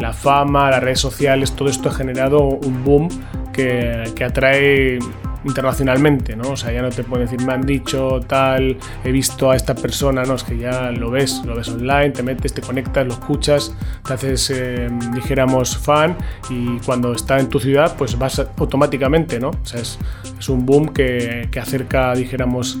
[0.00, 3.08] la fama, las redes sociales, todo esto ha generado un boom
[3.54, 4.98] que, que atrae
[5.46, 6.50] internacionalmente, ¿no?
[6.50, 9.74] O sea, ya no te pueden decir, me han dicho tal, he visto a esta
[9.74, 13.14] persona, no, es que ya lo ves, lo ves online, te metes, te conectas, lo
[13.14, 13.74] escuchas,
[14.06, 16.16] te haces, eh, dijéramos, fan
[16.50, 19.50] y cuando está en tu ciudad, pues vas automáticamente, ¿no?
[19.50, 19.98] O sea, es,
[20.38, 22.78] es un boom que, que acerca, dijéramos,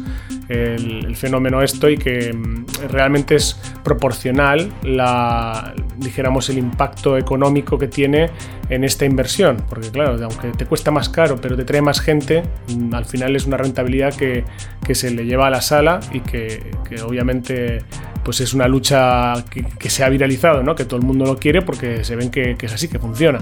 [0.48, 7.88] el, fenómeno esto y que mm, realmente es proporcional la, dijéramos, el impacto económico que
[7.88, 8.30] tiene
[8.68, 9.58] en esta inversión.
[9.68, 13.36] Porque claro, aunque te cuesta más caro, pero te trae más gente, mm, al final
[13.36, 14.44] es una rentabilidad que,
[14.84, 17.80] que se le lleva a la sala y que, que obviamente
[18.24, 19.34] pues es una lucha
[19.78, 20.74] que, se ha viralizado, ¿no?
[20.74, 23.38] que todo el mundo lo quiere porque se ven que es así, que funciona.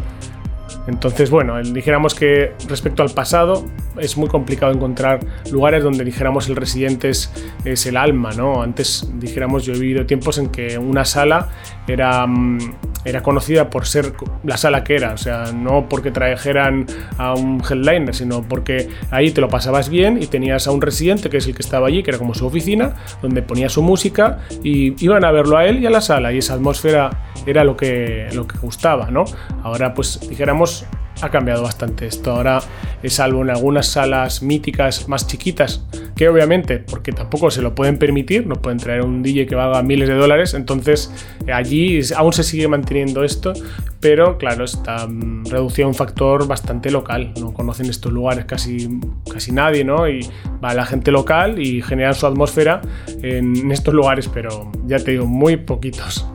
[0.86, 3.64] Entonces, bueno, dijéramos que respecto al pasado
[3.98, 5.20] es muy complicado encontrar
[5.50, 7.32] lugares donde dijéramos el residente es,
[7.64, 8.62] es el alma, ¿no?
[8.62, 11.48] Antes dijéramos yo he vivido tiempos en que una sala
[11.86, 12.58] era, mm,
[13.04, 16.86] era conocida por ser la sala que era, o sea, no porque trajeran
[17.18, 21.30] a un headliner, sino porque ahí te lo pasabas bien y tenías a un residente
[21.30, 24.38] que es el que estaba allí, que era como su oficina, donde ponía su música
[24.62, 27.10] y iban a verlo a él y a la sala y esa atmósfera
[27.46, 29.24] era lo que, lo que gustaba, ¿no?
[29.62, 30.86] Ahora pues dijéramos
[31.24, 32.32] ha cambiado bastante esto.
[32.32, 32.60] Ahora,
[33.02, 35.84] es salvo en algunas salas míticas más chiquitas,
[36.16, 39.82] que obviamente, porque tampoco se lo pueden permitir, no pueden traer un DJ que valga
[39.82, 41.12] miles de dólares, entonces
[41.46, 43.52] eh, allí aún se sigue manteniendo esto,
[44.00, 47.32] pero claro, está mm, reducido a un factor bastante local.
[47.40, 49.00] No conocen estos lugares casi,
[49.32, 50.08] casi nadie, ¿no?
[50.08, 50.28] Y
[50.62, 52.82] va la gente local y generan su atmósfera
[53.22, 56.26] en estos lugares, pero ya te digo, muy poquitos.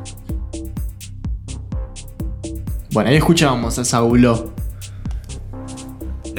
[2.92, 4.59] Bueno, ahí escuchábamos a Saulo.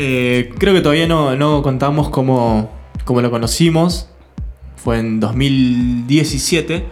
[0.03, 2.71] Eh, creo que todavía no, no contamos cómo,
[3.05, 4.09] cómo lo conocimos.
[4.77, 6.87] Fue en 2017.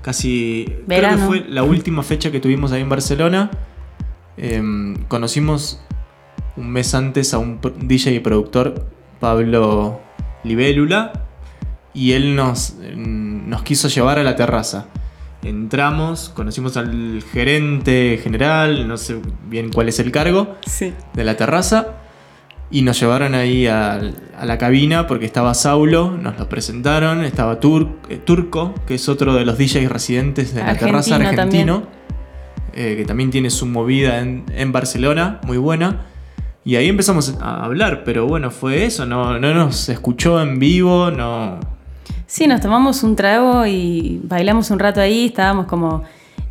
[0.00, 0.64] Casi.
[0.66, 1.16] Creo Verano.
[1.18, 3.50] que fue la última fecha que tuvimos ahí en Barcelona.
[4.38, 5.82] Em, conocimos
[6.56, 8.86] un mes antes a un DJ y productor,
[9.20, 10.00] Pablo
[10.42, 11.24] Libélula.
[11.92, 14.86] Y él nos, mm, nos quiso llevar a la terraza.
[15.42, 19.20] Entramos, conocimos al gerente general, no sé
[19.50, 20.94] bien cuál es el cargo, Sí.
[21.12, 21.88] de la terraza.
[22.70, 23.98] Y nos llevaron ahí a,
[24.44, 29.34] la cabina porque estaba Saulo, nos lo presentaron, estaba Tur- eh, Turco, que es otro
[29.34, 31.84] de los DJs residentes de la terraza Argentino
[32.74, 36.02] eh, que también tiene su movida en, en Barcelona, muy buena.
[36.64, 41.10] Y ahí empezamos a hablar, pero bueno, fue eso, no, no nos escuchó en vivo,
[41.10, 41.58] no,
[42.26, 46.02] Sí, nos tomamos un trago y bailamos un rato ahí, estábamos como,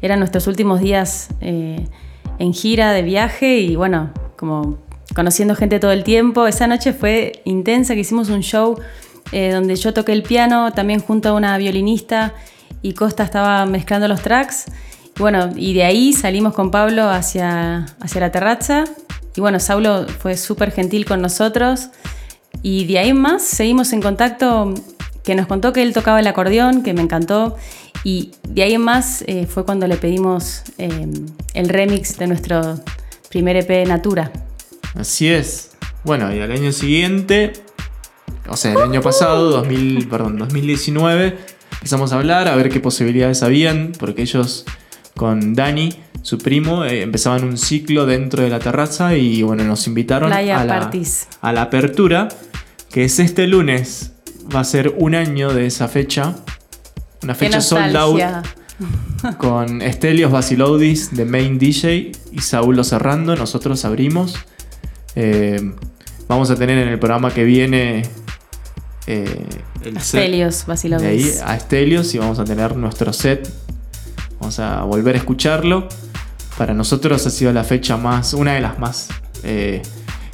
[0.02, 1.86] eran nuestros últimos días eh,
[2.40, 4.80] en gira de viaje y bueno, como
[5.16, 6.48] conociendo gente todo el tiempo.
[6.48, 8.80] Esa noche fue intensa, que hicimos un show
[9.32, 12.34] eh, donde yo toqué el piano también junto a una violinista
[12.82, 14.66] y Costa estaba mezclando los tracks.
[15.18, 18.84] Bueno, y de ahí salimos con Pablo hacia, hacia la terraza.
[19.36, 21.90] Y bueno, Saulo fue súper gentil con nosotros.
[22.62, 24.74] Y de ahí más seguimos en contacto,
[25.24, 27.56] que nos contó que él tocaba el acordeón, que me encantó.
[28.04, 31.08] Y de ahí en más eh, fue cuando le pedimos eh,
[31.54, 32.80] el remix de nuestro
[33.30, 34.32] primer EP Natura.
[34.98, 35.72] Así es.
[36.04, 37.54] Bueno, y al año siguiente,
[38.50, 41.38] o sea, el año pasado, 2000, perdón, 2019,
[41.74, 44.66] empezamos a hablar, a ver qué posibilidades habían, porque ellos
[45.16, 49.86] con Dani, su primo, eh, empezaban un ciclo dentro de la terraza y bueno, nos
[49.88, 51.28] invitaron Playa a la, Parties.
[51.42, 52.30] a la apertura,
[52.90, 54.14] que es este lunes.
[54.54, 56.36] Va a ser un año de esa fecha.
[57.22, 58.22] Una fecha sold out
[59.38, 63.36] con Estelios Basiloudis de Main DJ y Saulo cerrando.
[63.36, 64.36] Nosotros abrimos.
[65.16, 65.74] Eh,
[66.28, 68.04] vamos a tener en el programa que viene
[69.08, 69.46] eh,
[69.84, 70.22] el set.
[70.22, 70.66] Stelios,
[71.02, 73.50] De ahí a Stelios y vamos a tener nuestro set.
[74.40, 75.88] Vamos a volver a escucharlo.
[76.58, 79.08] Para nosotros ha sido la fecha más, una de las más
[79.44, 79.82] eh,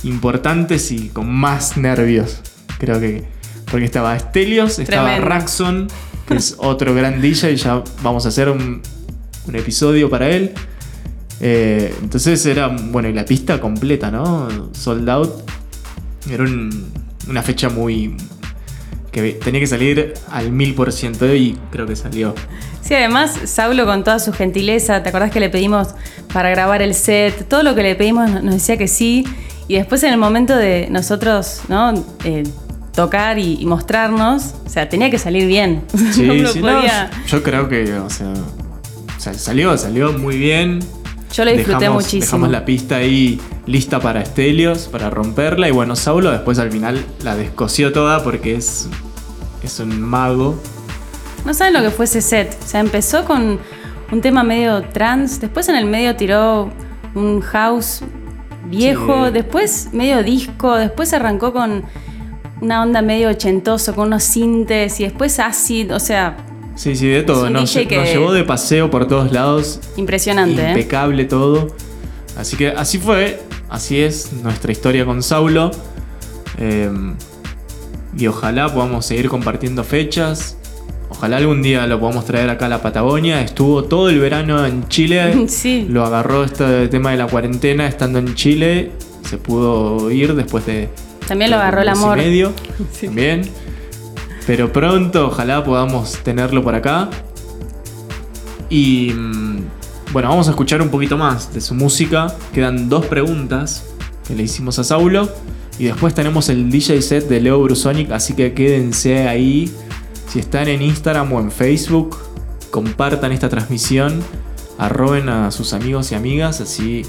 [0.03, 2.39] importantes y con más nervios.
[2.79, 3.23] Creo que.
[3.69, 5.29] Porque estaba Stelios, estaba Tremendo.
[5.29, 5.87] Raxon,
[6.27, 8.81] que es otro gran DJ, y ya vamos a hacer un,
[9.47, 10.53] un episodio para él.
[11.41, 14.47] Eh, entonces era, bueno, y la pista completa, ¿no?
[14.73, 15.31] Sold out.
[16.29, 16.91] Era un-
[17.29, 18.15] una fecha muy.
[19.11, 22.33] que tenía que salir al mil por ciento y creo que salió.
[22.81, 25.89] Sí, además, Saulo con toda su gentileza, ¿te acordás que le pedimos
[26.33, 27.47] para grabar el set?
[27.47, 29.23] Todo lo que le pedimos nos decía que sí.
[29.67, 31.93] Y después en el momento de nosotros, ¿no?
[32.23, 32.41] Eh,
[32.95, 35.83] tocar y, y mostrarnos, o sea, tenía que salir bien.
[36.11, 40.37] Sí, No sí, no, podía- yo creo que, o sea, o sea, salió, salió muy
[40.39, 40.79] bien.
[41.33, 42.21] Yo lo disfruté dejamos, muchísimo.
[42.25, 45.67] Dejamos la pista ahí lista para Estelios, para romperla.
[45.67, 48.87] Y bueno, Saulo después al final la descosió toda porque es,
[49.63, 50.61] es un mago.
[51.45, 52.55] No saben lo que fue ese set.
[52.63, 53.59] O sea, empezó con
[54.11, 56.71] un tema medio trans, después en el medio tiró
[57.15, 58.01] un house
[58.65, 59.33] viejo, Sí.
[59.33, 61.83] después medio disco, después arrancó con
[62.61, 66.37] una onda medio ochentoso, con unos sintes y después acid, o sea,
[66.75, 67.49] Sí, sí, de todo.
[67.49, 69.79] Nos, DJ que- nos llevó de paseo por todos lados.
[69.97, 70.61] impresionante.
[70.65, 70.69] ¿eh?
[70.69, 71.67] impecable todo.
[72.37, 75.69] Así que así fue, así es nuestra historia con Saulo.
[76.57, 76.89] Eh,
[78.17, 80.57] y ojalá podamos seguir compartiendo fechas.
[81.09, 83.41] Ojalá algún día lo podamos traer acá a la Patagonia.
[83.41, 85.45] Estuvo todo el verano en Chile.
[85.47, 85.85] Sí.
[85.89, 88.91] Lo agarró este tema de la cuarentena estando en Chile.
[89.29, 90.89] Se pudo ir después de.
[91.27, 92.17] También lo agarró el y amor.
[92.17, 92.51] medio.
[93.01, 93.41] También.
[94.45, 97.09] Pero pronto, ojalá podamos tenerlo por acá.
[98.69, 99.63] Y mm,
[100.11, 102.35] bueno, vamos a escuchar un poquito más de su música.
[102.53, 103.85] Quedan dos preguntas
[104.27, 105.29] que le hicimos a Saulo.
[105.79, 109.73] Y después tenemos el DJ set de Leo Brusonic, así que quédense ahí.
[110.27, 112.17] Si están en Instagram o en Facebook,
[112.69, 114.21] compartan esta transmisión.
[114.77, 117.03] Arroben a sus amigos y amigas, así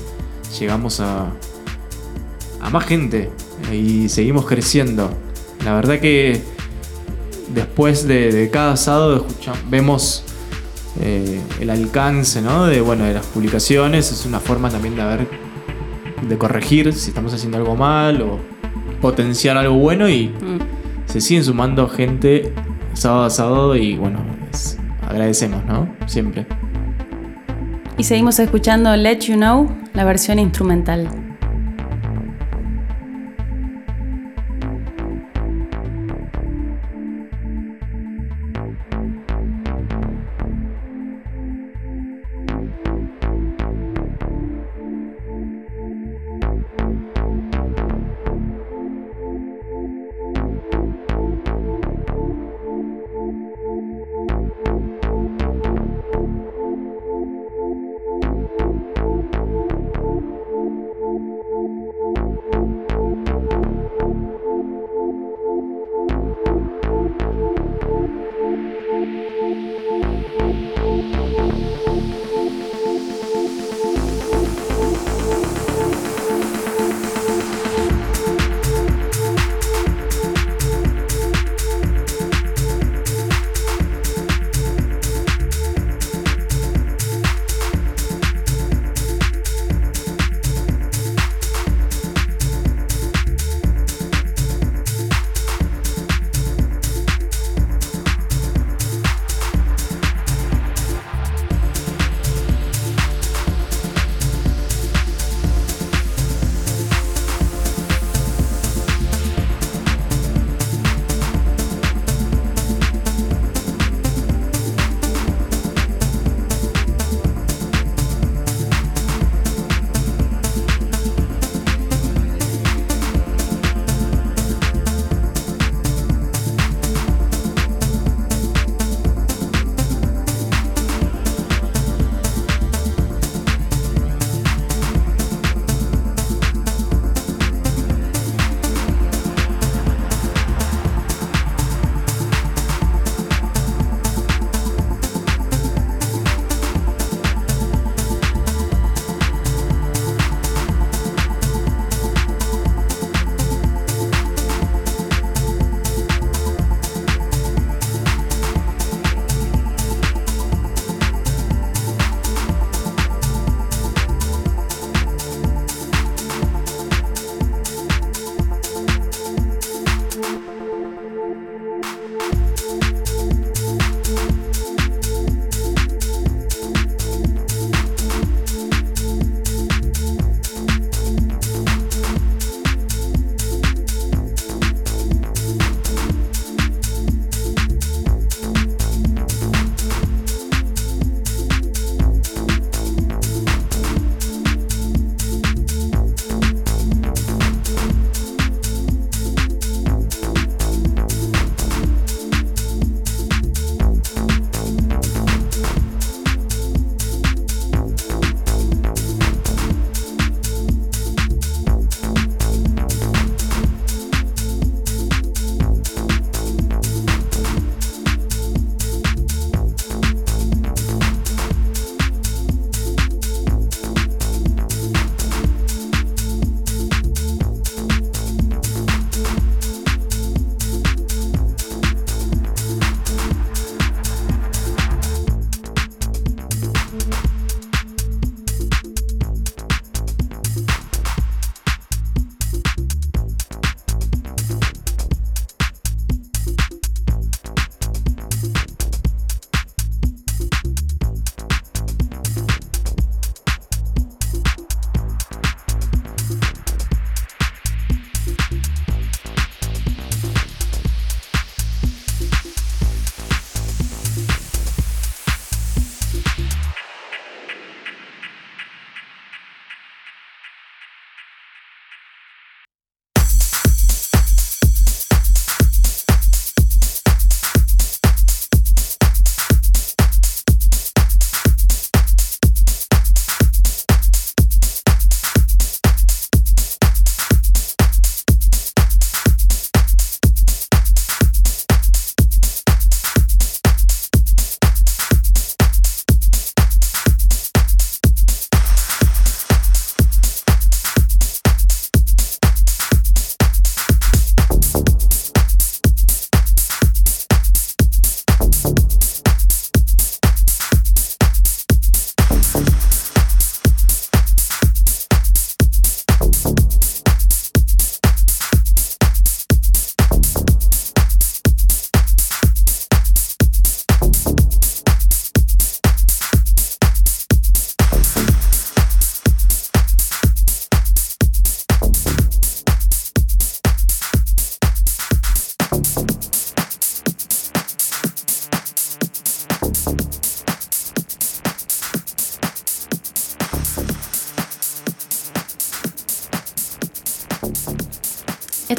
[0.58, 1.32] llegamos a,
[2.60, 3.30] a más gente
[3.72, 5.10] y seguimos creciendo.
[5.64, 6.42] La verdad que
[7.54, 10.24] después de, de cada sábado escucha- vemos
[11.00, 12.66] eh, el alcance ¿no?
[12.66, 14.10] de, bueno, de las publicaciones.
[14.12, 15.28] Es una forma también de ver,
[16.28, 18.38] de corregir si estamos haciendo algo mal o
[19.00, 20.58] potenciar algo bueno y Mm.
[21.06, 22.52] se siguen sumando gente
[22.94, 24.18] sábado a sábado y bueno,
[25.08, 25.88] agradecemos, ¿no?
[26.06, 26.46] Siempre.
[27.98, 31.08] Y seguimos escuchando Let You Know, la versión instrumental.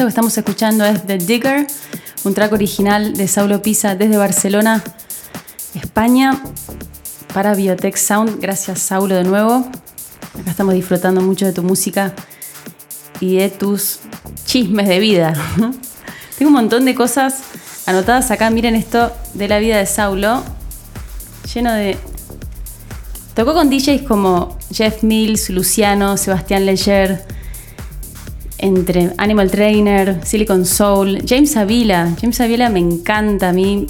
[0.07, 1.65] Estamos escuchando es The Digger,
[2.23, 4.83] un track original de Saulo Pisa desde Barcelona,
[5.73, 6.41] España,
[7.33, 8.39] para Biotech Sound.
[8.39, 9.67] Gracias, Saulo, de nuevo.
[10.39, 12.13] Acá estamos disfrutando mucho de tu música
[13.19, 13.99] y de tus
[14.45, 15.33] chismes de vida.
[16.37, 17.41] Tengo un montón de cosas
[17.85, 18.49] anotadas acá.
[18.49, 20.43] Miren esto de la vida de Saulo,
[21.53, 21.97] lleno de.
[23.33, 27.34] Tocó con DJs como Jeff Mills, Luciano, Sebastián Leger,
[28.65, 32.15] entre Animal Trainer, Silicon Soul, James Avila.
[32.19, 33.85] James Avila me encanta a mí.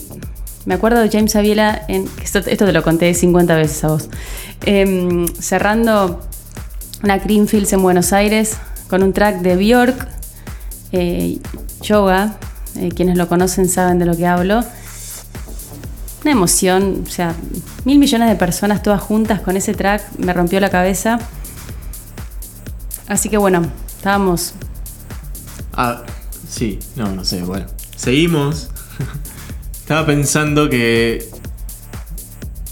[0.65, 4.09] Me acuerdo de James Avila, en, esto, te lo conté 50 veces a vos,
[4.65, 6.19] em, cerrando
[7.03, 8.57] una Greenfields en Buenos Aires
[8.89, 10.07] con un track de Bjork,
[10.91, 11.39] eh,
[11.81, 12.37] Yoga,
[12.75, 14.61] eh, quienes lo conocen saben de lo que hablo.
[16.23, 17.33] Una emoción, o sea,
[17.85, 21.19] mil millones de personas todas juntas con ese track me rompió la cabeza.
[23.07, 23.71] Así que bueno,
[24.09, 24.53] estábamos.
[25.73, 26.03] Ah,
[26.47, 27.65] sí, no, no sé, bueno.
[27.95, 28.69] Seguimos.
[29.79, 31.27] Estaba pensando que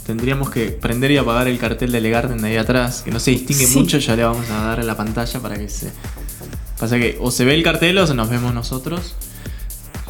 [0.06, 3.32] tendríamos que prender y apagar el cartel de Legarden de ahí atrás, que no se
[3.32, 3.80] distingue Sí.
[3.80, 5.92] mucho, ya le vamos a dar en la pantalla para que se...
[6.80, 9.16] Pasa que o se ve el cartel o se nos vemos nosotros,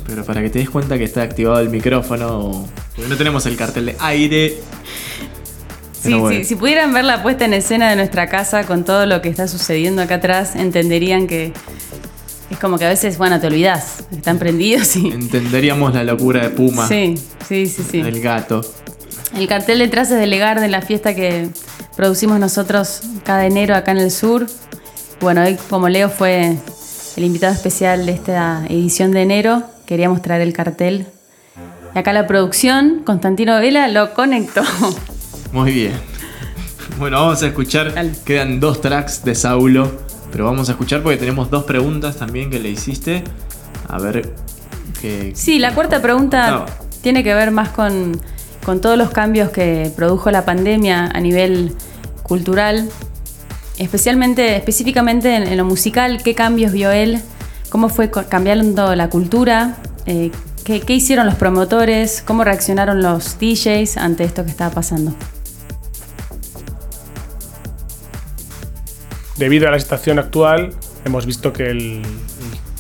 [0.05, 3.45] pero para que te des cuenta que está activado el micrófono, o- porque no tenemos
[3.45, 4.57] el cartel de aire.
[6.03, 6.37] Sí, Pero bueno.
[6.37, 9.29] sí, si pudieran ver la puesta en escena de nuestra casa con todo lo que
[9.29, 11.53] está sucediendo acá atrás, entenderían que
[12.49, 15.07] es como que a veces, bueno, te olvidas, están prendidos y.
[15.07, 17.15] Entenderíamos la locura de Puma, Sí,
[17.47, 18.01] sí, sí, sí.
[18.01, 18.59] del gato.
[19.33, 21.47] El cartel detrás es de Legar de la fiesta que
[21.95, 24.45] producimos nosotros cada enero acá en el sur.
[25.21, 26.57] Bueno, hoy como Leo fue
[27.15, 31.07] el invitado especial de esta edición de enero, queríamos traer el cartel.
[31.95, 34.63] Y acá la producción, Constantino Vela, lo conectó.
[35.53, 35.93] Muy bien.
[36.97, 37.93] Bueno, vamos a escuchar.
[37.93, 38.11] Dale.
[38.25, 39.89] Quedan dos tracks de Saulo.
[40.31, 43.23] Pero vamos a escuchar porque tenemos dos preguntas también que le hiciste.
[43.87, 44.33] A ver
[44.99, 45.31] qué.
[45.35, 46.65] Sí, la cuarta pregunta
[47.03, 48.19] tiene que ver más con,
[48.65, 51.75] con todos los cambios que produjo la pandemia a nivel
[52.23, 52.89] cultural,
[53.77, 57.21] especialmente, específicamente en, en lo musical, qué cambios vio él,
[57.69, 59.77] cómo fue cambiando la cultura,
[60.07, 60.31] eh,
[60.63, 65.13] qué, qué hicieron los promotores, cómo reaccionaron los DJs ante esto que estaba pasando.
[69.43, 70.69] Debido a la situación actual,
[71.03, 72.05] hemos visto que el, el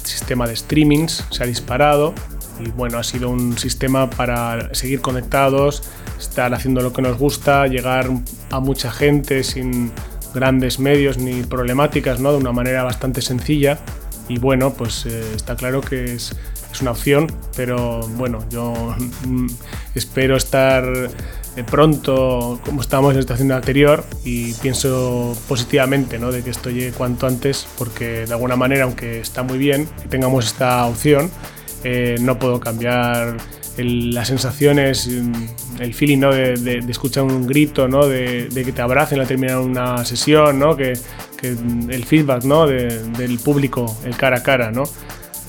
[0.01, 2.13] sistema de streamings se ha disparado
[2.57, 5.83] y bueno, ha sido un sistema para seguir conectados,
[6.17, 8.09] estar haciendo lo que nos gusta, llegar
[8.49, 9.91] a mucha gente sin
[10.33, 12.31] grandes medios ni problemáticas, ¿no?
[12.31, 13.79] De una manera bastante sencilla
[14.29, 16.33] y bueno, pues eh, está claro que es,
[16.71, 18.95] es una opción, pero bueno, yo
[19.95, 20.85] espero estar
[21.55, 26.31] eh, pronto como estábamos en la estación anterior y pienso positivamente ¿no?
[26.31, 30.07] de que esto llegue cuanto antes porque de alguna manera aunque está muy bien que
[30.07, 31.29] tengamos esta opción
[31.83, 33.37] eh, no puedo cambiar
[33.77, 36.31] el- las sensaciones mm, el feeling ¿no?
[36.33, 38.07] de, de- de escuchar un grito ¿no?
[38.07, 40.75] de, de que te abracen al terminar una sesión ¿no?
[40.75, 40.93] que,
[41.37, 44.83] que, el feedback de- del público el cara a cara ¿no?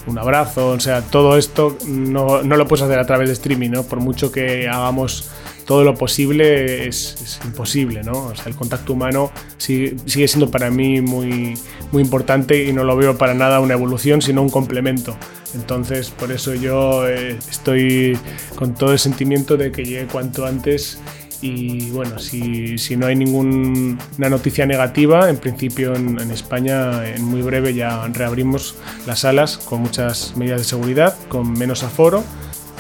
[0.07, 3.71] un abrazo, o sea, todo esto no, no lo puedes hacer a través de streaming,
[3.71, 3.85] ¿no?
[3.85, 5.31] Por mucho que hagamos
[5.65, 8.27] todo lo posible, es, es imposible, ¿no?
[8.27, 11.55] O sea, el contacto humano sigue, sigue siendo para mí muy,
[11.93, 15.17] muy importante y no lo veo para nada una evolución, sino un complemento.
[15.55, 18.19] Entonces, por eso yo eh, estoy
[18.57, 20.99] con todo el sentimiento de que llegue cuanto antes
[21.41, 27.23] y bueno, si, si no hay ninguna noticia negativa, en principio en, en España en
[27.23, 32.25] muy breve ya reabrimos las salas con muchas medidas de seguridad, con menos aforo.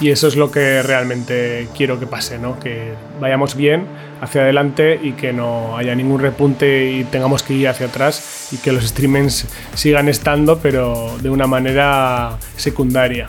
[0.00, 2.58] Y eso es lo que realmente quiero que pase, ¿no?
[2.58, 3.86] que vayamos bien
[4.20, 8.56] hacia adelante y que no haya ningún repunte y tengamos que ir hacia atrás y
[8.56, 13.28] que los streamings sigan estando, pero de una manera secundaria.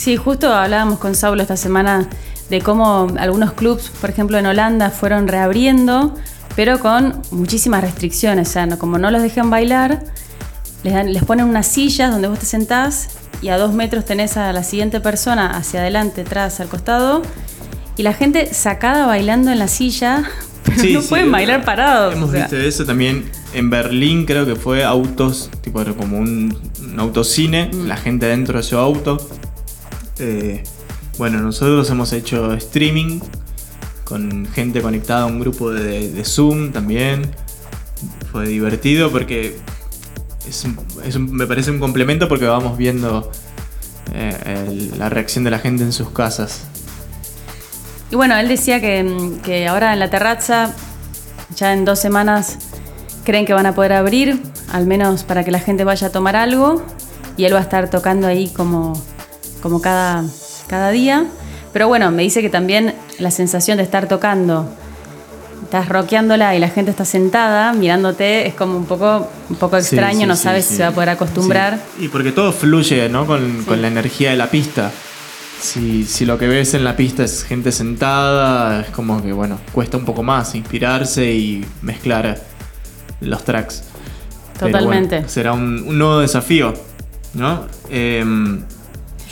[0.00, 2.08] Sí, justo hablábamos con Saulo esta semana
[2.50, 6.14] de cómo algunos clubs, por ejemplo en Holanda, fueron reabriendo,
[6.56, 8.48] pero con muchísimas restricciones.
[8.48, 10.02] O sea, no- como no los dejan bailar,
[10.82, 13.08] les, dan- les ponen unas sillas donde vos te sentás
[13.40, 17.22] y a dos metros tenés a la siguiente persona hacia adelante, atrás, al costado,
[17.96, 20.24] y la gente sacada bailando en la silla,
[20.64, 22.14] pero Sí, no sí, pueden bailar parados.
[22.14, 22.42] Hemos o sea.
[22.42, 27.70] visto eso también en Berlín, creo que fue autos, tipo era como un, un autocine,
[27.72, 27.86] Mm.
[27.86, 29.18] la gente dentro de su auto.
[30.18, 30.62] Eh,
[31.20, 33.20] bueno, nosotros hemos hecho streaming
[34.04, 37.30] con gente conectada a un grupo de, Zoom también.
[38.32, 39.58] Fue divertido porque
[40.48, 43.30] es me parece un complemento porque vamos viendo
[44.14, 46.62] eh, la reacción de la gente en sus casas.
[48.10, 50.74] Y bueno, él decía que, que ahora en la terraza,
[51.54, 52.56] ya en dos semanas,
[53.24, 54.40] creen que van a poder abrir,
[54.72, 56.82] al menos para que la gente vaya a tomar algo.
[57.36, 58.94] Y él va a estar tocando ahí como,
[59.60, 60.24] como cada,
[60.70, 61.26] cada día.
[61.72, 64.68] Pero bueno, me dice que también la sensación de estar tocando,
[65.64, 70.20] estás rockeándola y la gente está sentada mirándote, es como un poco, un poco extraño,
[70.20, 70.70] sí, no sabes sí.
[70.70, 71.78] si se va a poder acostumbrar.
[71.98, 73.26] Y porque todo fluye, ¿no?
[73.26, 74.90] Con, con la energía de la pista.
[75.60, 79.58] Si, si lo que ves en la pista es gente sentada, es como que, bueno,
[79.72, 82.40] cuesta un poco más inspirarse y mezclar
[83.20, 83.84] los tracks.
[84.58, 85.16] Totalmente.
[85.16, 86.74] bueno, será un, un nuevo desafío,
[87.34, 87.66] ¿no?
[87.90, 88.62] Em,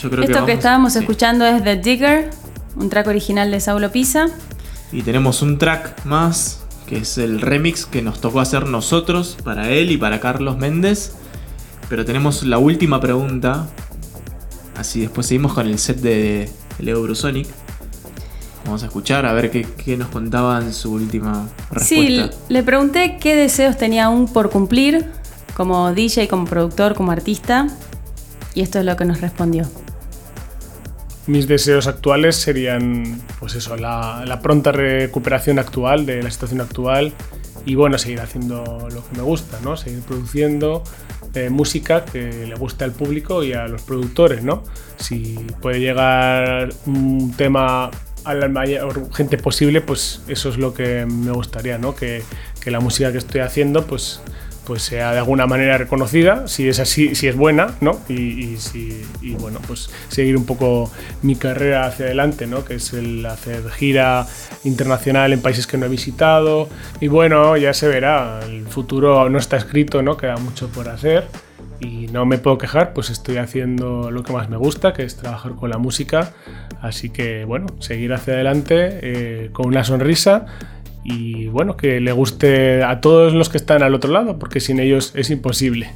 [0.01, 0.99] yo creo Esto que, estábamos sí.
[0.99, 2.29] escuchando es The Digger,
[2.75, 4.27] un track original de Saulo Pisa.
[4.91, 9.69] Y tenemos un track más, que es el remix que nos tocó hacer nosotros, para
[9.69, 11.13] él y para Carlos Méndez.
[11.89, 13.67] Pero tenemos la última pregunta.
[14.77, 17.47] Así después seguimos con el set de Leo Brusonic.
[18.65, 21.47] Vamos a escuchar a ver qué, qué nos contaba en su última
[21.79, 22.37] Sí, respuesta.
[22.49, 25.05] le pregunté qué deseos tenía aún por cumplir
[25.55, 27.67] como DJ, como productor, como artista.
[28.53, 29.67] Y esto es lo que nos respondió.
[31.29, 37.13] Mis deseos actuales serían, pues eso, la, pronta recuperación actual de la situación actual
[37.67, 39.77] y bueno, seguir haciendo lo que me gusta, ¿no?
[39.77, 40.83] Seguir produciendo
[41.35, 44.63] eh, música que le guste al público y a los productores, ¿no?
[44.97, 47.91] Si puede llegar un tema
[48.23, 51.93] a la mayor gente posible, pues eso es lo que me gustaría, ¿no?
[51.93, 52.23] Que,
[52.59, 54.19] que la música que estoy haciendo, pues
[54.69, 57.99] pues sea de alguna manera reconocida, si es así, si es buena, ¿no?
[58.07, 58.13] Y,
[58.53, 60.91] y si- y, bueno, pues seguir un poco
[61.23, 62.63] mi carrera hacia adelante, ¿no?
[62.63, 64.27] Que es el hacer gira
[64.63, 66.69] internacional en países que no he visitado.
[67.01, 70.17] Y bueno, ya se verá, el futuro no está escrito, ¿no?
[70.17, 71.25] Queda mucho por hacer.
[71.79, 75.15] Y no me puedo quejar, pues estoy haciendo lo que más me gusta, que es
[75.15, 76.33] trabajar con la música.
[76.79, 80.45] Así que bueno, seguir hacia adelante eh, con una sonrisa
[81.03, 84.79] y bueno, que le guste a todos los que están al otro lado, porque sin
[84.79, 85.91] ellos es imposible.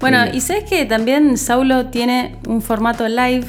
[0.00, 3.46] Bueno, y sabes que también Saulo tiene un formato live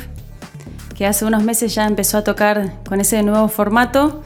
[0.96, 4.22] que hace unos meses ya empezó a tocar con ese nuevo formato.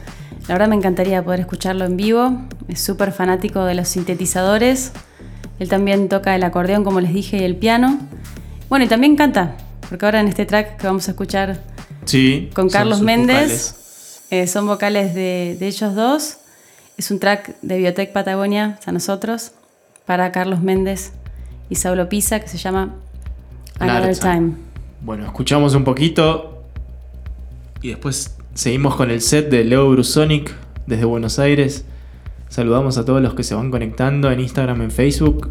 [0.46, 2.42] La verdad me encantaría poder escucharlo en vivo.
[2.68, 4.92] Es súper fanático de los sintetizadores.
[5.58, 7.98] Él también toca el acordeón, como les dije, y el piano.
[8.68, 9.56] Bueno, y también canta,
[9.88, 11.62] porque ahora en este track que vamos a escuchar
[12.08, 13.36] Sí, con Carlos Méndez.
[13.36, 14.22] vocales.
[14.30, 16.38] eh, son vocales de, de ellos dos.
[16.96, 19.52] Es un track de Biotech Patagonia, a nosotros,
[20.06, 21.12] para Carlos Méndez
[21.70, 22.94] y Saulo Pisa, que se llama
[23.78, 24.32] Another Another Time.
[24.34, 24.52] Time.
[25.02, 26.64] Bueno, escuchamos un poquito
[27.82, 30.52] y después seguimos con el set de Leo Brusonic
[30.86, 31.84] desde Buenos Aires.
[32.48, 35.48] Saludamos a todos los que se van conectando en Instagram, en Facebook.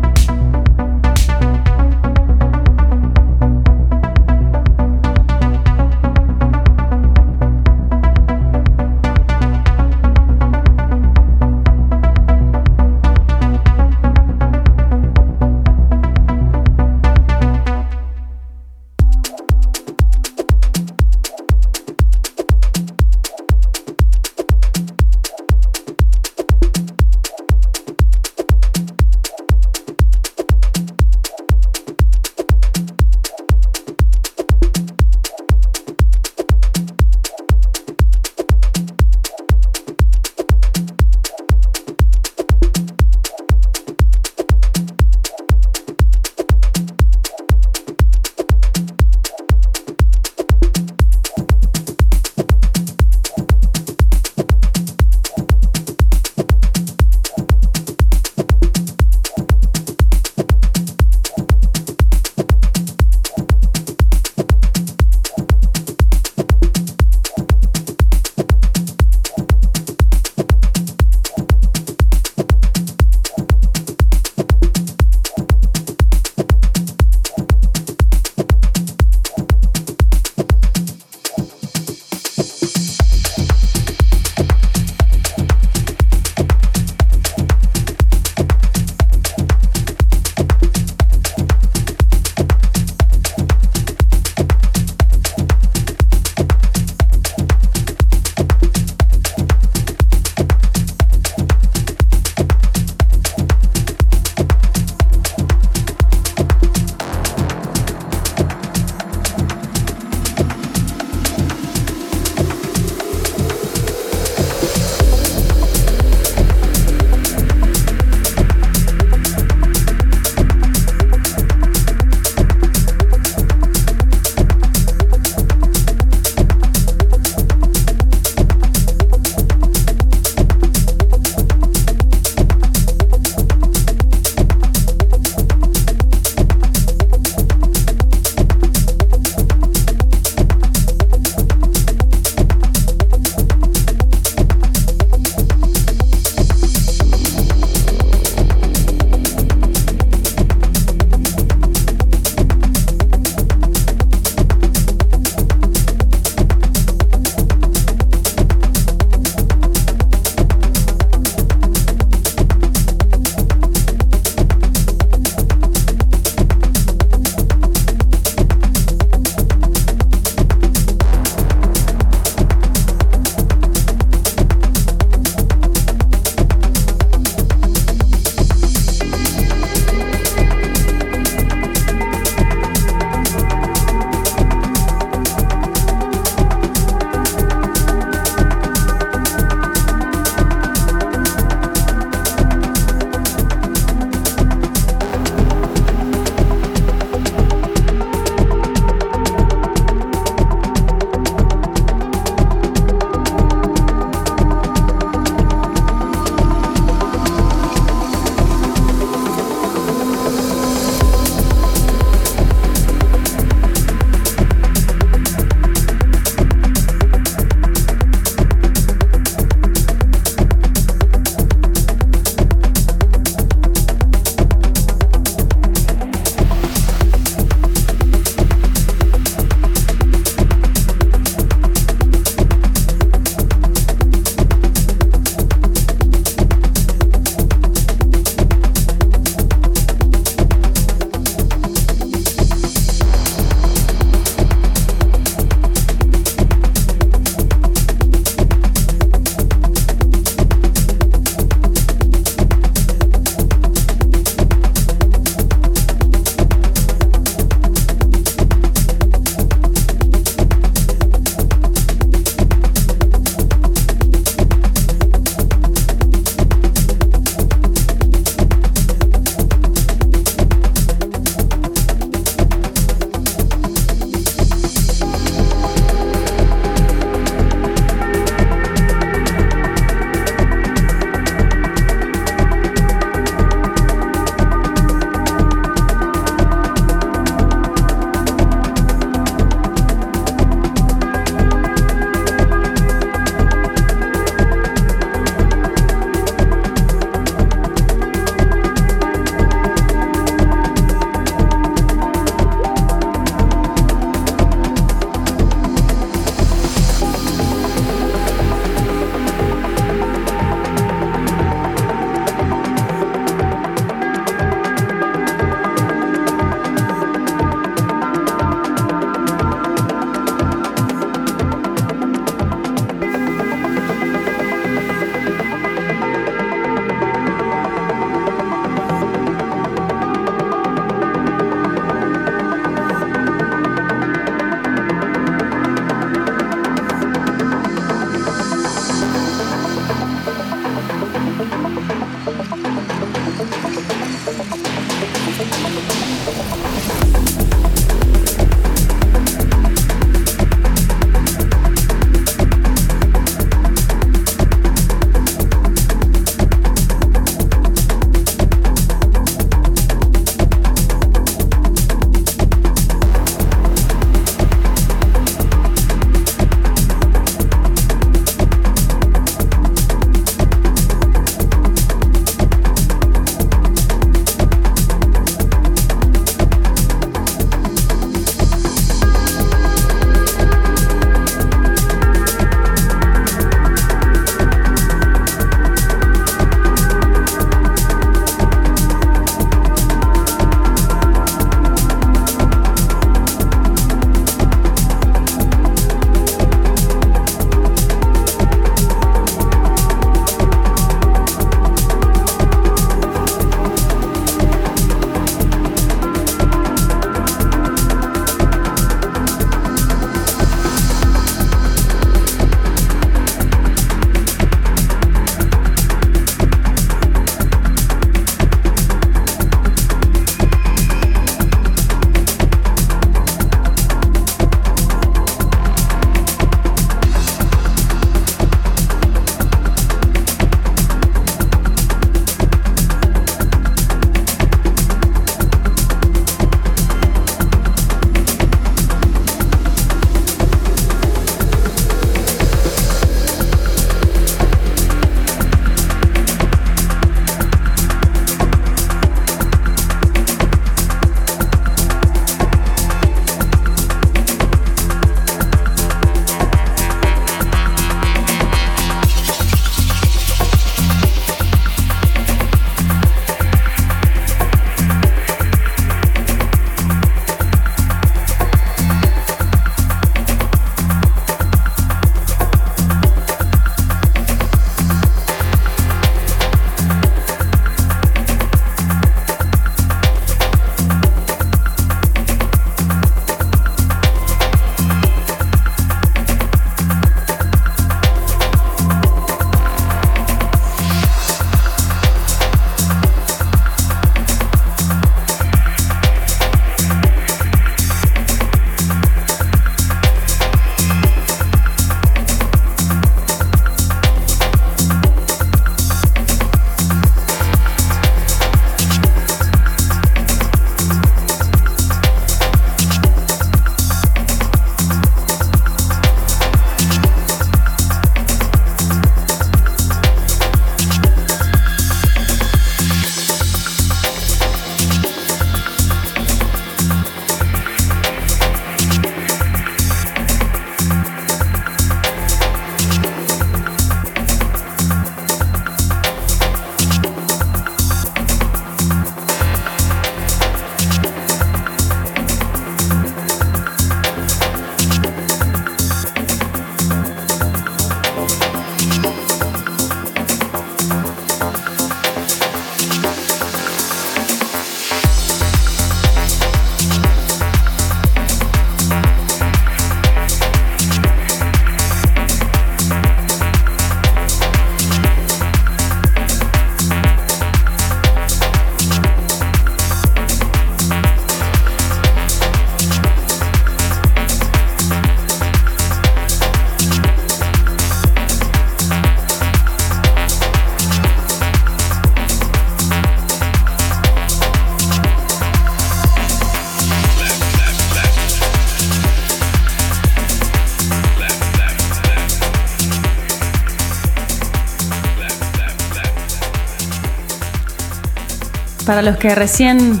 [598.88, 600.00] Para los que recién.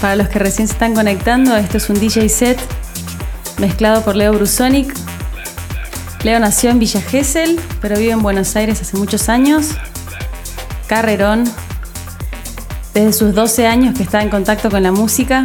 [0.00, 2.58] Para los que recién se están conectando, esto es un DJ set
[3.58, 4.90] mezclado por Leo Brusonic.
[6.22, 9.72] Leo nació en Villa Gesell, pero vive en Buenos Aires hace muchos años.
[10.86, 11.44] Carrerón.
[12.94, 15.44] Desde sus 12 años que está en contacto con la música.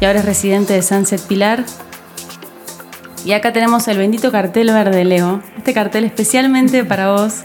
[0.00, 1.64] Y ahora es residente de Sunset Pilar.
[3.24, 5.40] Y acá tenemos el bendito cartel verde, Leo.
[5.56, 7.44] Este cartel especialmente para vos,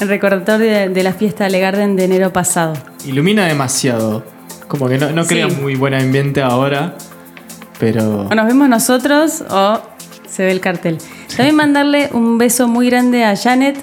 [0.00, 2.74] el recordatorio de, la fiesta de Le Garden de enero pasado.
[3.06, 4.24] Ilumina demasiado.
[4.68, 5.56] Como que no, no crea Sí.
[5.60, 6.94] muy buen ambiente ahora.
[7.80, 8.22] Pero.
[8.30, 9.80] O nos vemos nosotros o
[10.28, 10.98] se ve el cartel.
[11.36, 13.76] También mandarle un beso muy grande a Janet,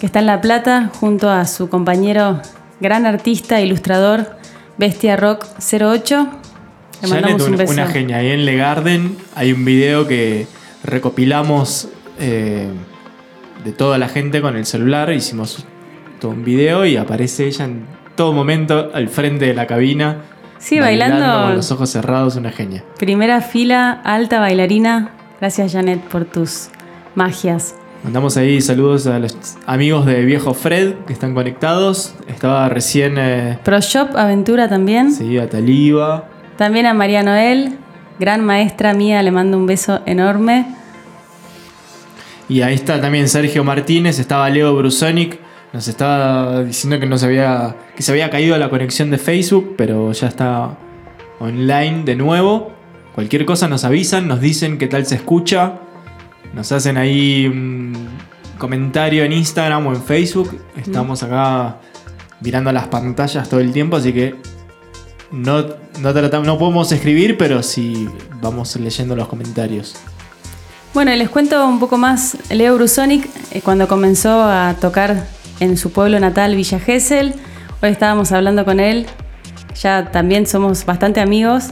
[0.00, 2.40] que está en La Plata, junto a su compañero,
[2.80, 4.36] gran artista, e ilustrador,
[4.76, 6.28] Bestia Rock 08.
[7.02, 7.72] Le Janet, mandamos un un- beso.
[7.72, 8.16] una genia.
[8.18, 10.46] Ahí en Le Garden hay un video que
[10.84, 11.88] recopilamos
[12.20, 12.68] eh,
[13.64, 15.12] de toda la gente con el celular.
[15.12, 15.64] Hicimos
[16.20, 17.84] todo un video y aparece ella en
[18.16, 20.18] todo momento al frente de la cabina.
[20.58, 21.46] Sí, bailando.
[21.48, 22.84] Con los ojos cerrados, una genia.
[22.98, 25.10] Primera fila, alta bailarina.
[25.40, 26.68] Gracias, Janet, por tus
[27.16, 27.74] magias.
[28.04, 29.36] Mandamos ahí saludos a los
[29.66, 32.14] amigos de Viejo Fred que están conectados.
[32.28, 33.14] Estaba recién.
[33.18, 35.12] eh, Pro Shop Aventura también.
[35.12, 36.24] sí, a Taliba.
[36.56, 37.78] También a María Noel,
[38.18, 40.66] gran maestra mía, le mando un beso enorme.
[42.52, 45.38] Y ahí está también Sergio Martínez, estaba Leo Brusonic,
[45.72, 49.74] nos estaba diciendo que no se había que se había caído la conexión de Facebook,
[49.78, 50.76] pero ya está
[51.40, 52.74] online de nuevo.
[53.14, 55.78] Cualquier cosa nos avisan, nos dicen qué tal se escucha.
[56.52, 57.94] Nos hacen ahí un
[58.58, 60.60] comentario en Instagram o en Facebook.
[60.76, 61.78] Estamos acá
[62.42, 64.34] mirando las pantallas todo el tiempo, así que
[65.30, 65.64] no,
[66.02, 68.06] no, tratamos, no podemos escribir, pero sí
[68.42, 69.96] vamos leyendo los comentarios.
[70.94, 72.36] Bueno, les cuento un poco más.
[72.50, 75.26] Leo Brusonic, eh, cuando comenzó a tocar
[75.58, 77.32] en su pueblo natal, Villa Gesell,
[77.80, 79.06] hoy estábamos hablando con él,
[79.80, 81.70] ya también somos bastante amigos,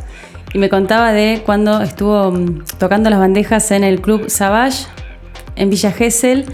[0.55, 4.87] y me contaba de cuando estuvo mm, tocando las bandejas en el Club Savage
[5.55, 6.47] en Villa Gesell,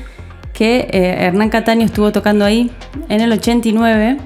[0.52, 2.72] que eh, Hernán Cataño estuvo tocando ahí
[3.09, 4.16] en el 89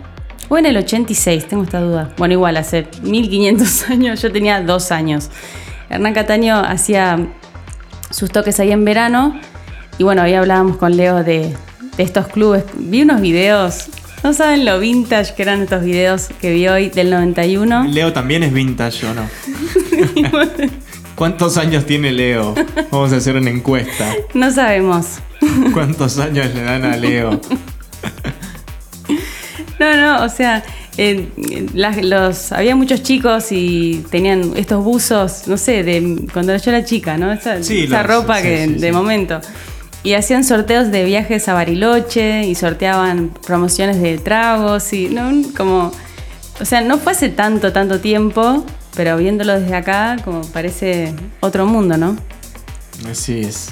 [0.48, 2.14] o en el 86, tengo esta duda.
[2.16, 5.28] Bueno, igual, hace 1500 años, yo tenía dos años.
[5.90, 7.18] Hernán Cataño hacía
[8.10, 9.38] sus toques ahí en verano.
[9.98, 11.54] Y bueno, ahí hablábamos con Leo de,
[11.96, 12.64] de estos clubes.
[12.74, 13.88] Vi unos videos,
[14.22, 17.84] no saben lo vintage que eran estos videos que vi hoy del 91.
[17.84, 19.28] Leo también es vintage o no.
[21.14, 22.54] ¿Cuántos años tiene Leo?
[22.90, 24.14] Vamos a hacer una encuesta.
[24.34, 25.18] No sabemos.
[25.72, 27.40] ¿Cuántos años le dan a Leo?
[29.78, 30.62] No, no, o sea,
[30.96, 31.28] eh,
[31.74, 36.84] las- los, había muchos chicos y tenían estos buzos, no sé, de cuando yo era
[36.84, 37.32] chica, ¿no?
[37.32, 39.40] Esa, Sí, esa los- ropa sí, que sí, de momento.
[40.02, 45.92] Y hacían sorteos de viajes a Bariloche y sorteaban promociones de tragos y no como
[46.60, 48.64] o sea, no fue hace tanto tanto tiempo,
[48.94, 52.16] pero viéndolo desde acá como parece otro mundo, ¿no?
[53.10, 53.70] Así es.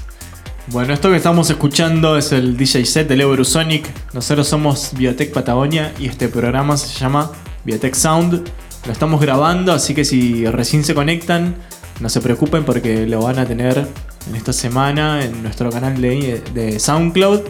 [0.71, 3.89] Bueno, esto que estamos escuchando es el DJ set de Leo Brusonic.
[4.13, 7.33] Nosotros somos Biotech Patagonia y este programa se llama
[7.65, 8.47] Biotech Sound.
[8.85, 11.57] Lo estamos grabando, así que si recién se conectan,
[12.01, 13.89] no se preocupen porque lo van a tener
[14.29, 17.41] en esta semana en nuestro canal de, de SoundCloud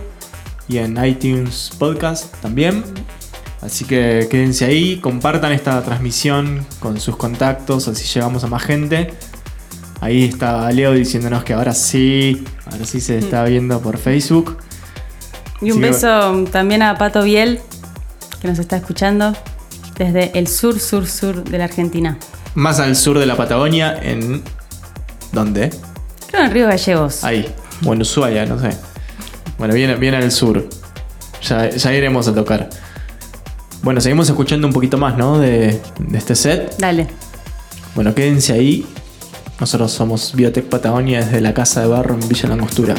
[0.69, 2.85] y en iTunes Podcast también.
[3.63, 9.13] Así que quédense ahí, compartan esta transmisión con sus contactos, así llegamos a más gente.
[10.01, 14.59] Ahí está Leo diciéndonos que ahora sí, ahora sí se está viendo por Facebook.
[15.61, 17.61] Y un beso también a Pato Biel,
[18.41, 19.35] que nos está escuchando
[19.97, 22.17] desde el sur, sur, sur de la Argentina.
[22.55, 24.43] Más al sur de la Patagonia, en.
[25.33, 25.71] ¿Dónde?
[26.29, 27.25] Creo en Río Gallegos.
[27.25, 27.53] Ahí,
[27.85, 28.71] o en Ushuaia, no sé.
[29.59, 30.69] Bueno, viene, viene al sur.
[31.43, 32.71] Ya, ya iremos a tocar.
[33.83, 35.39] Bueno, seguimos escuchando un poquito más, ¿no?
[35.39, 36.77] De, de este set.
[36.79, 37.09] Dale.
[37.95, 38.87] Bueno, quédense ahí.
[39.61, 42.95] Nosotros somos Biotech Patagonia desde la Casa de Barro en Villa Langostura.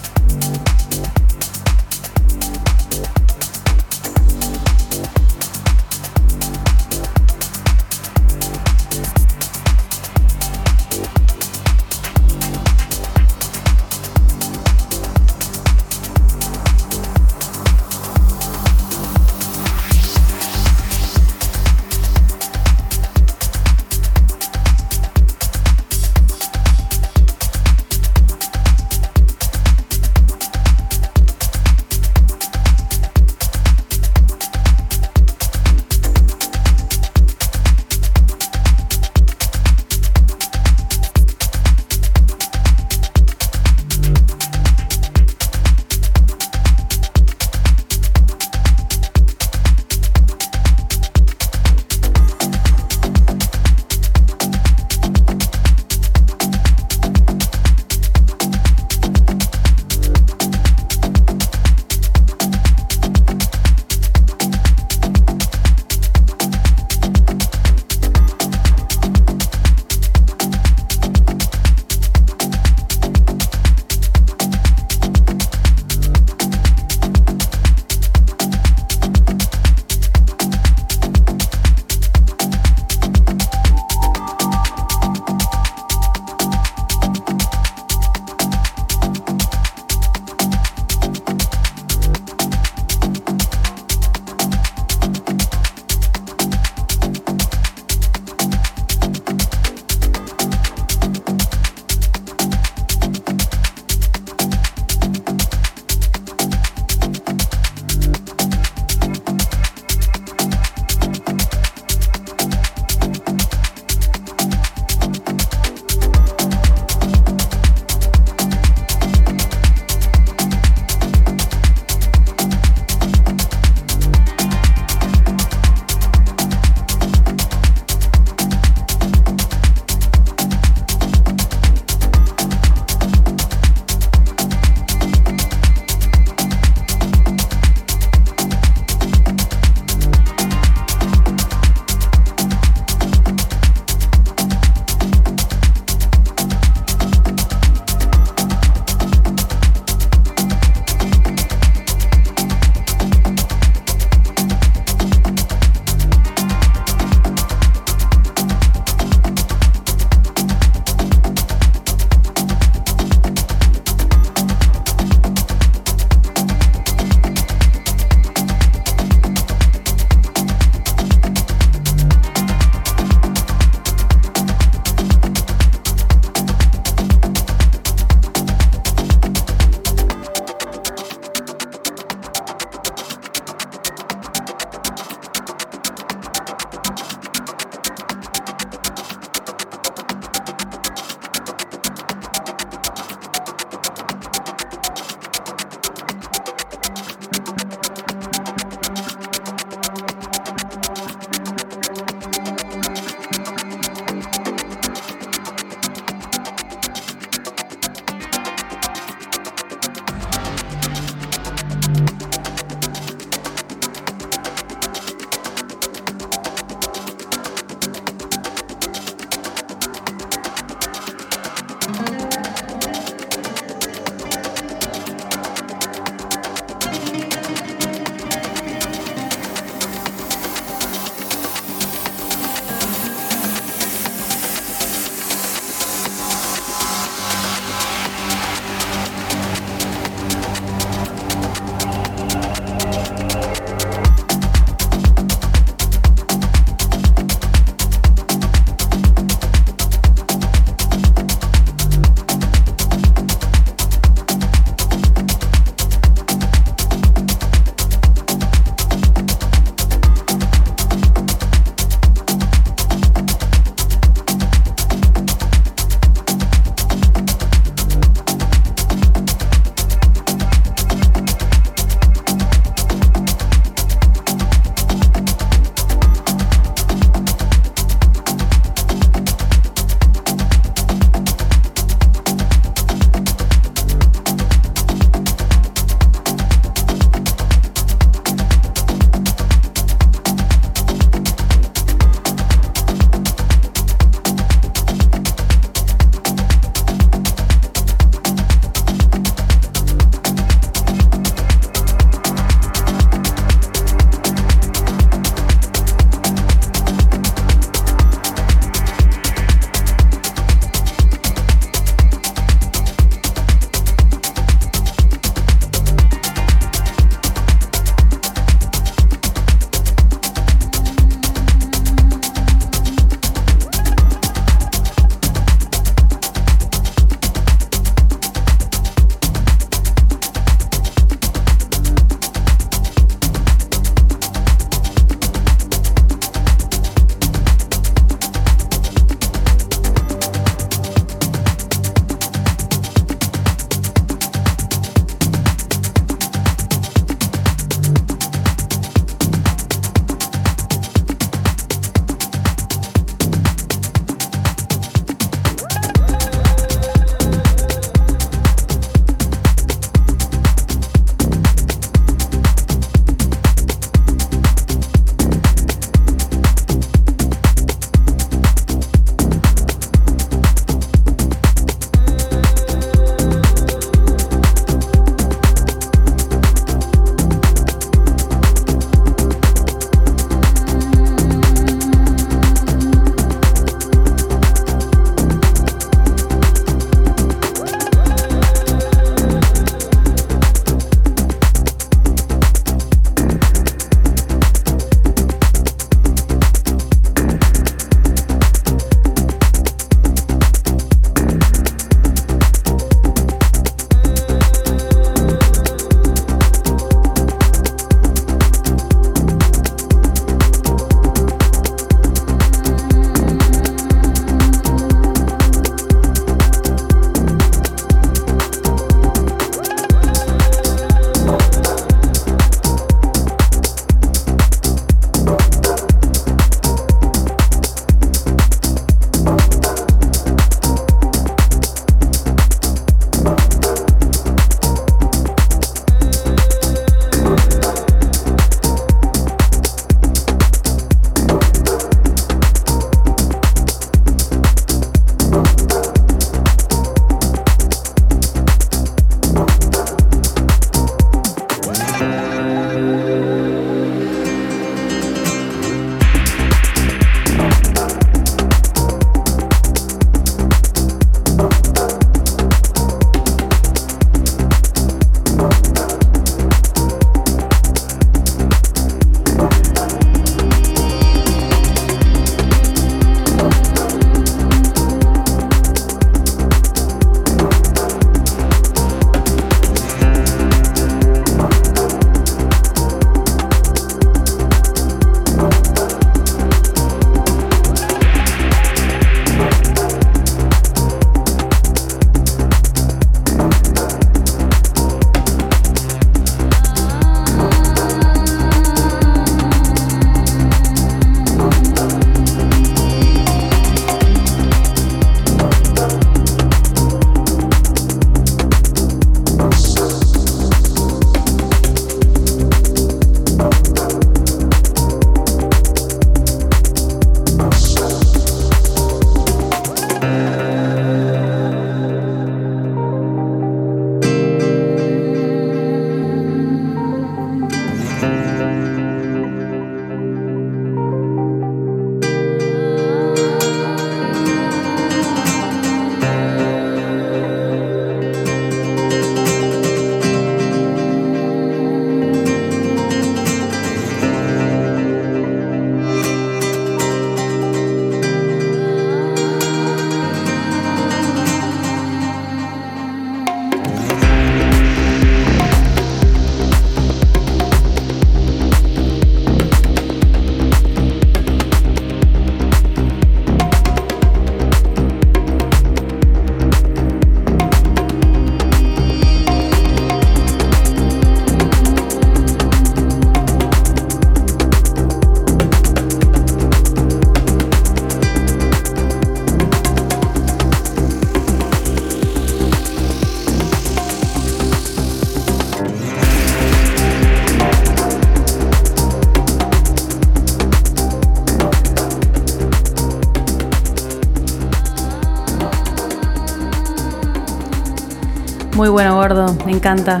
[598.58, 600.00] Muy bueno, gordo, me encanta.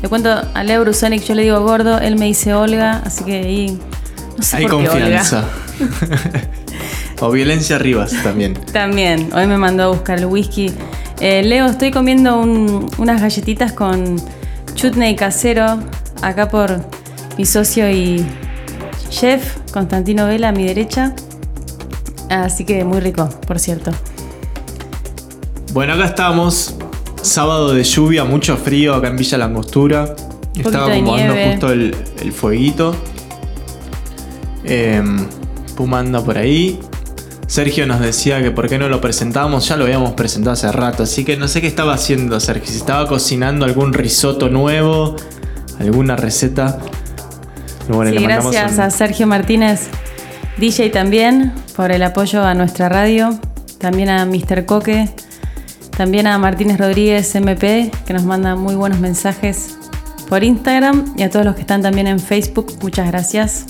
[0.00, 3.38] Le cuento a Leo Brusonic, yo le digo gordo, él me dice Olga, así que
[3.40, 3.78] ahí.
[4.36, 5.44] No sé Hay por qué confianza.
[7.20, 8.56] o violencia Rivas también.
[8.56, 8.72] Olga.
[8.72, 10.72] También, hoy me mandó a buscar el whisky.
[11.18, 14.22] Eh, Leo, estoy comiendo un- unas galletitas con
[14.76, 15.80] chutney casero,
[16.22, 16.80] acá por
[17.36, 18.24] mi socio y
[19.10, 21.14] chef, Constantino Vela, a mi derecha.
[22.30, 23.90] Así que muy rico, por cierto.
[25.72, 26.76] Bueno, acá estamos.
[27.22, 30.14] Sábado de lluvia, mucho frío acá en Villa Langostura.
[30.56, 31.50] Estaba de acomodando nieve.
[31.52, 32.94] justo el, el fueguito.
[34.64, 35.26] Em,
[35.76, 36.78] Puma anda por ahí.
[37.46, 39.68] Sergio nos decía que por qué no lo presentábamos.
[39.68, 41.04] Ya lo habíamos presentado hace rato.
[41.04, 42.66] Así que no sé qué estaba haciendo Sergio.
[42.68, 45.16] Si estaba cocinando algún risotto nuevo.
[45.80, 46.78] Alguna receta.
[47.88, 49.88] Y bueno, Sí, gracias un- a Sergio Martínez,
[50.58, 53.38] DJ también, por el apoyo a nuestra radio.
[53.78, 54.66] También a Mr.
[54.66, 55.08] Coque.
[55.98, 59.76] También a Martínez Rodríguez MP, que nos manda muy buenos mensajes
[60.28, 61.12] por Instagram.
[61.16, 63.66] Y a todos los que están también en Facebook, muchas gracias.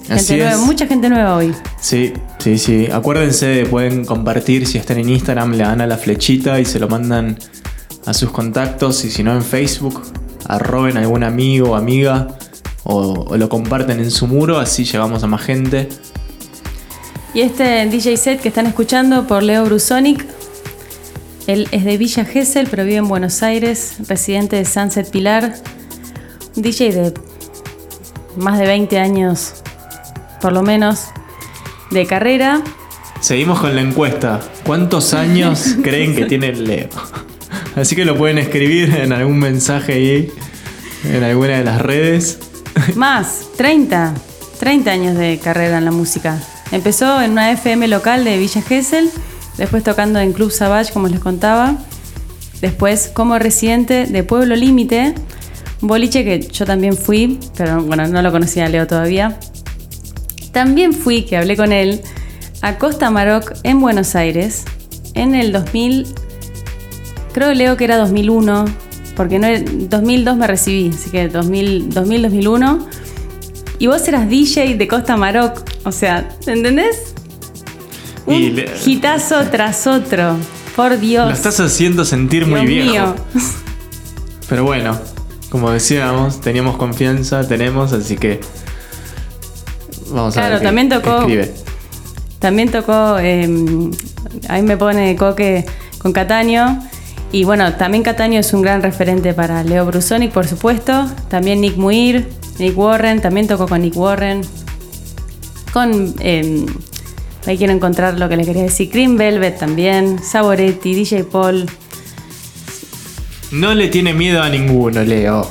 [0.00, 0.58] Gente Así nueva, es.
[0.58, 1.54] mucha gente nueva hoy.
[1.80, 2.88] Sí, sí, sí.
[2.92, 6.80] Acuérdense de pueden compartir si están en Instagram, le dan a la flechita y se
[6.80, 7.38] lo mandan
[8.04, 9.04] a sus contactos.
[9.04, 10.02] Y si no en Facebook,
[10.46, 12.36] arroben a algún amigo o amiga
[12.82, 15.88] o, o lo comparten en su muro, así llegamos a más gente.
[17.32, 20.26] Y este DJ set que están escuchando por Leo Brusonic,
[21.52, 25.54] él es de Villa Gesell, pero vive en Buenos Aires, residente de Sunset Pilar,
[26.54, 27.14] DJ de
[28.36, 29.54] más de 20 años,
[30.40, 31.06] por lo menos,
[31.90, 32.62] de carrera.
[33.20, 34.40] Seguimos con la encuesta.
[34.64, 36.88] ¿Cuántos años creen que tiene Leo?
[37.76, 40.32] Así que lo pueden escribir en algún mensaje ahí,
[41.04, 42.38] en alguna de las redes.
[42.94, 44.14] Más, 30,
[44.60, 46.40] 30 años de carrera en la música.
[46.70, 49.10] Empezó en una FM local de Villa Gesell,
[49.60, 51.76] después tocando en Club Savage, como les contaba.
[52.60, 55.14] Después como residente de Pueblo Límite,
[55.80, 59.38] boliche que yo también fui, pero bueno, no lo conocía Leo todavía.
[60.52, 62.00] También fui, que hablé con él,
[62.62, 64.64] a Costa Maroc en Buenos Aires
[65.14, 66.06] en el 2000,
[67.32, 68.64] creo Leo que era 2001,
[69.14, 72.86] porque no era- 2002 me recibí, así que 2000, 2000-2001.
[73.78, 77.09] Y vos eras DJ de Costa Maroc, o sea, ¿entendés?
[78.30, 80.36] Un Y le- hitazo tras otro,
[80.76, 81.26] por Dios.
[81.28, 82.90] Lo estás haciendo sentir muy viejo.
[82.90, 83.14] mío.
[84.48, 84.98] Pero bueno,
[85.50, 88.40] como decíamos, teníamos confianza, tenemos, así que
[90.10, 90.58] vamos a Claro, ver.
[90.60, 91.54] qué- también tocó- escribe.
[92.38, 93.48] También tocó, eh,
[94.48, 95.66] ahí me pone Coque
[95.98, 96.82] con Cataño.
[97.32, 101.06] Y bueno, también Cataño es un gran referente para Leo Brusonic, por supuesto.
[101.28, 102.28] También Nick Muir,
[102.58, 104.40] Nick Warren, también tocó con Nick Warren.
[105.72, 106.66] Con, eh,
[107.46, 111.66] ahí quiero encontrar lo que les quería decir, Green Velvet también, Saboretti, DJ Paul.
[113.52, 115.50] No le tiene miedo a ninguno, Leo.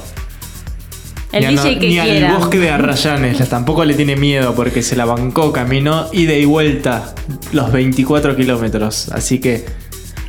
[1.32, 2.30] El ni a DJ no- que ni quiera.
[2.32, 6.46] al bosque de Arrayanes, tampoco le tiene miedo porque se la bancó, caminó ida y
[6.46, 7.14] vuelta
[7.52, 9.10] los 24 kilómetros.
[9.10, 9.66] Así que,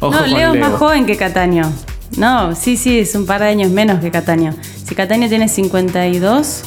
[0.00, 0.54] ojo no, con Leo.
[0.54, 1.72] es más joven que Cataño.
[2.16, 4.54] No, sí, sí, es un par de años menos que Cataño.
[4.84, 6.62] Si Cataño tiene 52,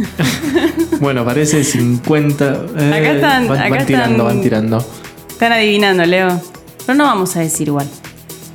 [1.00, 2.44] Bueno, parece 50.
[2.78, 4.86] eh, Acá están- van, acá van tirando, están- van tirando.
[5.28, 6.40] están adivinando, Leo.
[6.86, 7.88] Pero no vamos a decir igual.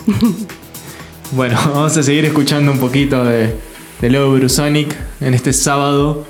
[1.34, 3.56] Bueno, vamos a seguir escuchando un poquito de,
[4.02, 6.26] de Leo Brusonic en este sábado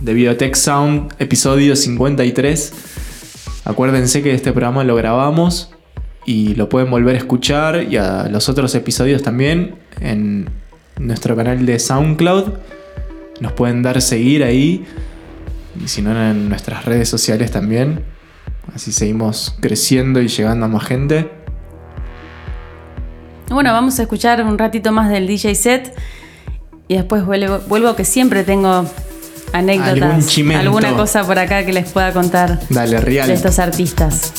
[0.00, 2.72] de Videotech Sound, episodio 53.
[3.64, 5.70] Acuérdense que este programa lo grabamos
[6.26, 10.50] y lo pueden volver a escuchar y a los otros episodios también en
[10.98, 12.54] nuestro canal de SoundCloud.
[13.40, 14.84] Nos pueden dar seguir ahí
[15.82, 18.04] y si no en nuestras redes sociales también.
[18.74, 21.30] Así seguimos creciendo y llegando a más gente.
[23.48, 25.94] Bueno, vamos a escuchar un ratito más del DJ set
[26.86, 28.84] y después vuelvo, vuelvo que siempre tengo
[29.52, 34.32] anécdotas, alguna cosa por acá que les pueda contar Dale, de estos artistas.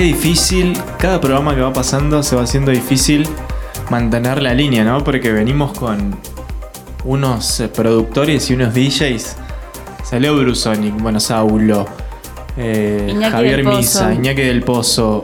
[0.00, 3.28] Qué difícil, cada programa que va pasando se va haciendo difícil
[3.90, 5.04] mantener la línea, ¿no?
[5.04, 6.16] Porque venimos con
[7.04, 9.36] unos eh, productores y unos DJs.
[10.02, 11.84] Salió Brusonic, bueno, Saulo,
[12.56, 13.62] eh, Javier.
[13.62, 15.22] Misa, Iñaki del Pozo.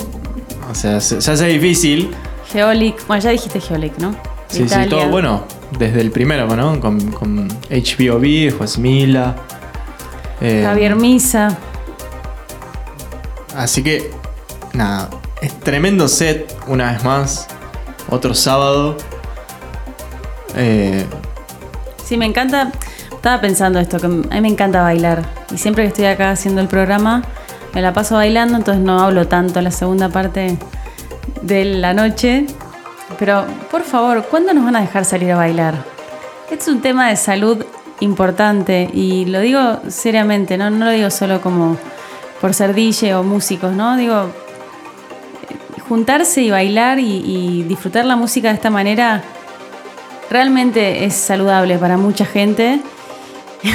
[0.70, 2.10] O sea, se, se hace difícil.
[2.52, 4.14] Geolic, bueno, ya dijiste Geolic, ¿no?
[4.48, 5.44] Sí, sí, todo bueno.
[5.78, 6.78] Desde el primero, ¿no?
[6.80, 9.36] Con, con HBOB, Juez Mila.
[10.42, 11.56] eh, Javier Misa.
[13.56, 14.10] Así que,
[14.76, 15.10] nada,
[15.42, 17.48] es tremendo set, una vez más.
[18.08, 18.96] Otro sábado.
[20.54, 21.04] Eh,
[22.06, 22.70] Sí, me encanta.
[23.10, 25.24] Estaba pensando esto, que a mí me encanta bailar.
[25.52, 27.24] Y siempre que estoy acá haciendo el programa,
[27.74, 30.56] me la paso bailando, entonces no hablo tanto la segunda parte
[31.42, 32.46] de la noche.
[33.18, 35.74] Pero, por favor, ¿cuándo nos van a dejar salir a bailar?
[36.48, 37.64] Es un tema de salud
[37.98, 41.76] importante y lo digo seriamente, no, no lo digo solo como
[42.40, 43.96] por ser DJ o músicos, ¿no?
[43.96, 44.30] Digo,
[45.88, 49.22] juntarse y bailar y, y disfrutar la música de esta manera
[50.30, 52.80] realmente es saludable para mucha gente.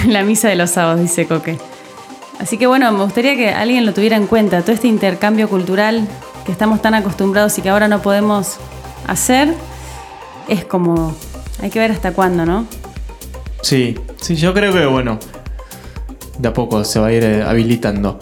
[0.08, 1.58] La misa de los sábados, dice Coque.
[2.40, 6.08] Así que bueno, me gustaría que alguien lo tuviera en cuenta, todo este intercambio cultural
[6.46, 8.58] que estamos tan acostumbrados y que ahora no podemos
[9.08, 9.54] hacer,
[10.48, 11.16] es como,
[11.62, 12.66] hay que ver hasta cuándo, ¿no?
[13.62, 15.20] sí, sí, yo creo que, bueno,
[16.40, 18.18] de a poco se va a ir eh, habilitando.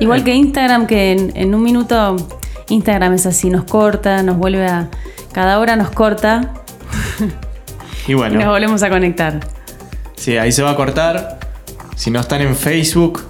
[0.00, 2.16] Igual que Instagram, que en, en un minuto
[2.68, 4.88] Instagram es así, nos corta, nos vuelve a...
[5.32, 6.52] Cada hora nos corta
[8.06, 9.40] Y y nos bueno, volvemos a conectar.
[10.16, 11.38] sí, ahí se va a cortar.
[11.96, 13.22] Si no están en Facebook,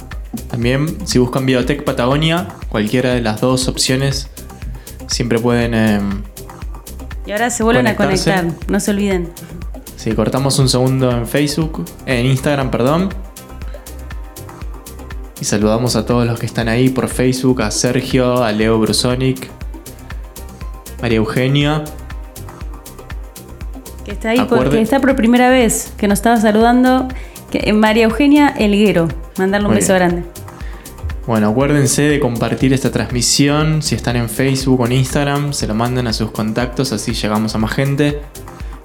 [0.50, 4.28] también, si buscan Biotech Patagonia, cualquiera de las dos opciones,
[5.06, 5.72] siempre pueden.
[5.74, 6.00] eh,
[7.26, 9.30] Y ahora se vuelven a conectar, no se olviden.
[9.96, 13.08] Si cortamos un segundo en Facebook, en Instagram, perdón.
[15.40, 19.48] Y saludamos a todos los que están ahí por Facebook, a Sergio, a Leo Brusonic,
[21.00, 21.84] María Eugenia.
[24.04, 27.06] Que está ahí, Acuerde- porque está por primera vez, que nos estaba saludando,
[27.50, 29.08] que, María Eugenia Elguero.
[29.38, 30.08] Mandarle un Muy beso bien.
[30.08, 30.28] grande.
[31.26, 33.82] Bueno, acuérdense de compartir esta transmisión.
[33.82, 37.54] Si están en Facebook o en Instagram, se lo mandan a sus contactos, así llegamos
[37.54, 38.20] a más gente.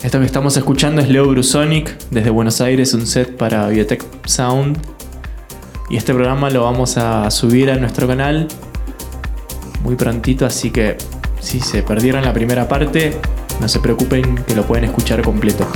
[0.04, 4.78] Esto que estamos escuchando es Leo Brusonic, desde Buenos Aires, un set para Biotech Sound.
[5.90, 8.48] Y este programa lo vamos a subir a nuestro canal
[9.84, 10.98] muy prontito, así que
[11.40, 13.20] si se perdieron la primera parte,
[13.60, 15.68] no se preocupen que lo pueden escuchar completo.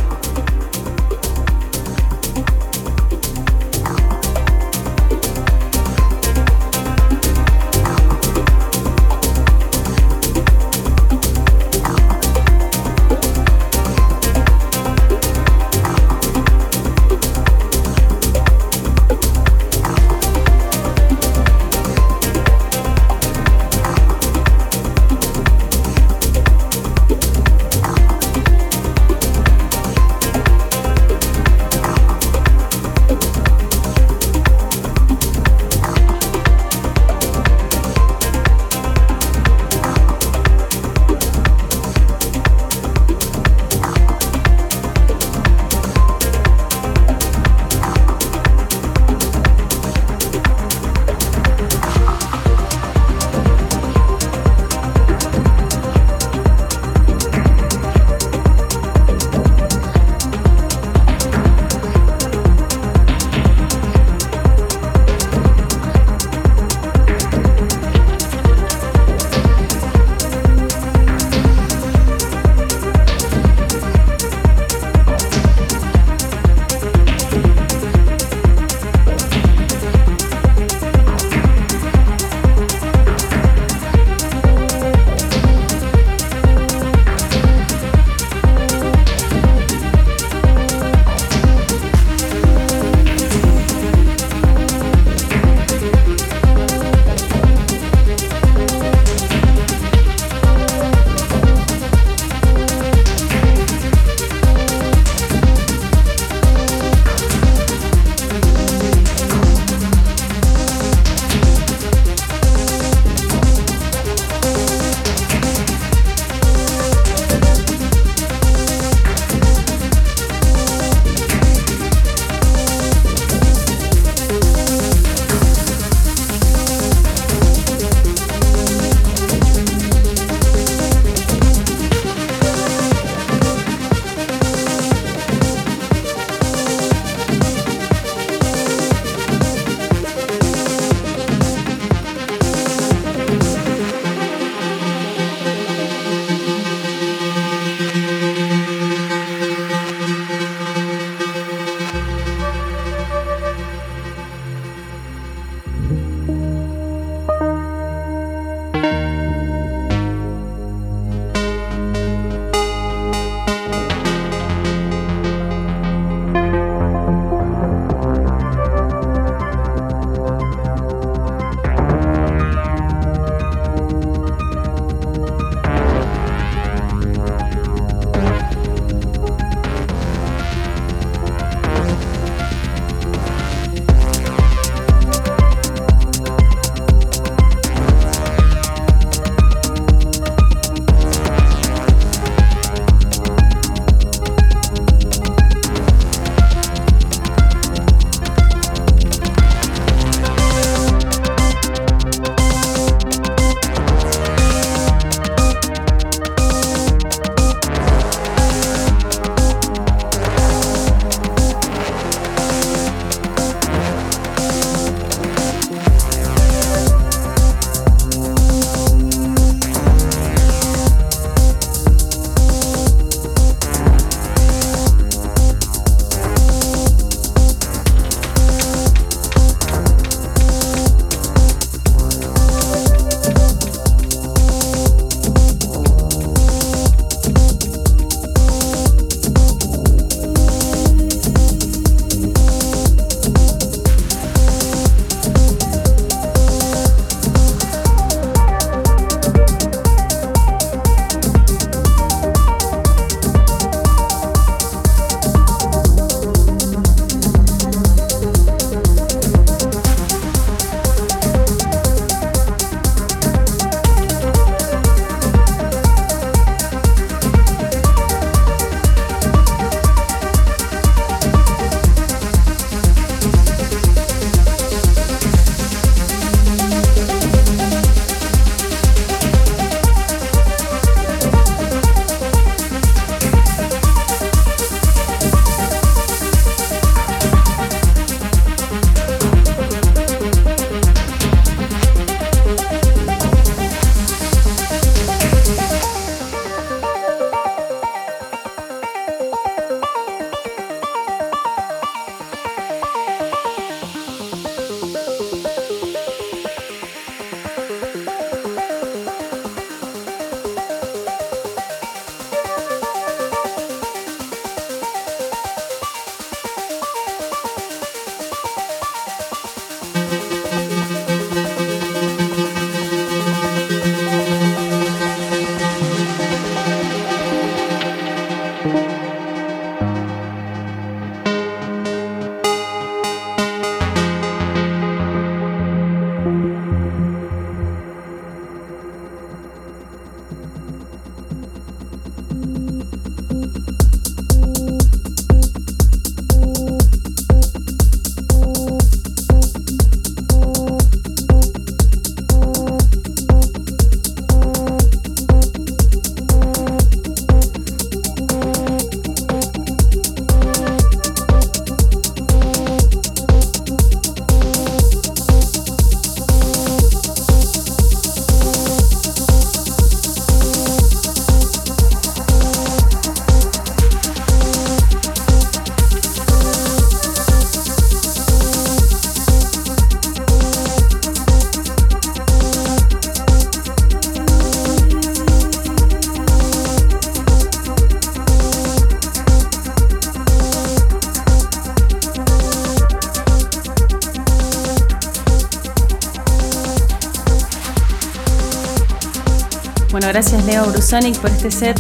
[400.90, 401.78] Brusonic por este set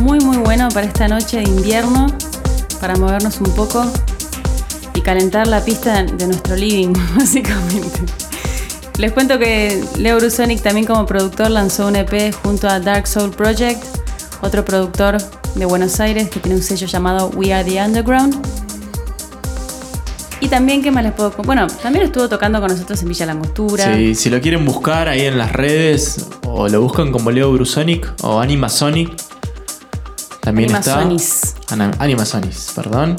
[0.00, 2.06] muy muy bueno para esta noche de invierno,
[2.80, 3.84] para movernos un poco
[4.94, 7.98] y calentar la pista de nuestro living, básicamente.
[8.98, 13.32] Les cuento que Leo Brusonic también como productor lanzó un EP junto a Dark Soul
[13.32, 13.82] Project,
[14.40, 15.18] otro productor
[15.56, 18.36] de Buenos Aires que tiene un sello llamado We Are the Underground.
[20.38, 23.96] Y también, ¿qué más les puedo Bueno, también estuvo tocando con nosotros en Villa Langostura.
[23.96, 26.24] Sí, si lo quieren buscar ahí en las redes
[26.56, 29.12] o lo buscan como Leo Brusonic o Animasonic,
[30.40, 31.54] también Animasonis.
[31.60, 31.90] está.
[31.98, 33.16] Animasonis, perdón.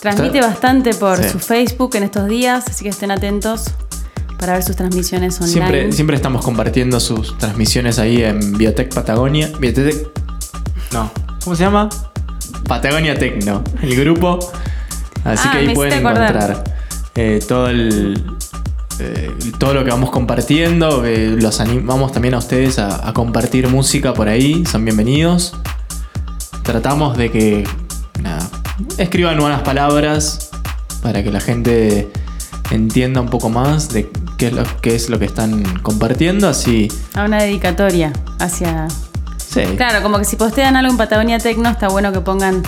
[0.00, 1.28] Transmite Está- bastante por Sí.
[1.30, 3.64] su Facebook en estos días, así que estén atentos
[4.38, 5.52] para ver sus transmisiones online.
[5.52, 9.50] Siempre, siempre estamos compartiendo sus transmisiones ahí en Biotech Patagonia.
[9.58, 10.08] Biotech.
[10.92, 11.10] No.
[11.44, 11.88] ¿Cómo se llama?
[12.66, 14.38] Patagonia Tecno, el grupo.
[15.24, 16.64] Así Ah, que ahí pueden encontrar
[17.14, 18.24] eh, todo el.
[19.00, 21.04] Eh, todo lo que vamos compartiendo.
[21.04, 24.64] eh, los animamos también a ustedes a, a compartir música por ahí.
[24.66, 25.54] Son bienvenidos.
[26.62, 27.68] Tratamos de que.
[28.22, 28.46] Nada.
[28.98, 30.50] Escriban buenas palabras
[31.02, 32.10] para que la gente
[32.70, 36.48] entienda un poco más de qué es lo, qué es lo que están compartiendo.
[36.48, 36.88] Así.
[37.14, 38.88] A una dedicatoria hacia.
[39.38, 39.62] Sí.
[39.76, 42.62] Claro, como que si postean algo en Patagonia Tecno, está bueno que pongan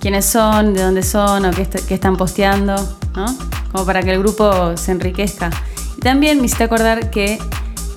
[0.00, 2.76] quiénes son, de dónde son o qué, est- qué están posteando,
[3.16, 3.26] ¿no?
[3.72, 5.50] Como para que el grupo se enriquezca.
[5.98, 7.40] Y también me hiciste acordar que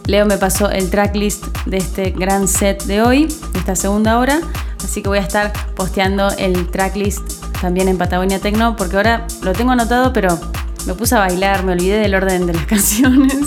[0.07, 4.41] Leo me pasó el tracklist de este gran set de hoy, de esta segunda hora.
[4.84, 7.22] Así que voy a estar posteando el tracklist
[7.61, 10.40] también en Patagonia Tecno, porque ahora lo tengo anotado, pero
[10.88, 13.38] me puse a bailar, me olvidé del orden de las canciones.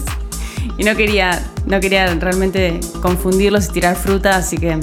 [0.79, 4.79] Y no quería, no quería realmente confundirlos y tirar fruta, así que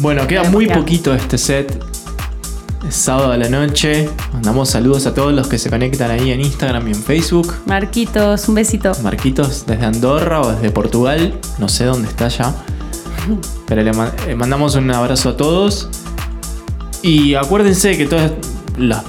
[0.00, 1.95] Bueno, queda muy poquito este set.
[2.88, 4.08] Sábado a la noche.
[4.32, 7.52] Mandamos saludos a todos los que se conectan ahí en Instagram y en Facebook.
[7.66, 8.92] Marquitos, un besito.
[9.02, 11.34] Marquitos desde Andorra o desde Portugal.
[11.58, 12.54] No sé dónde está ya.
[13.66, 15.88] Pero le eh, mandamos un abrazo a todos.
[17.02, 18.30] Y acuérdense que toda
[18.78, 19.02] la,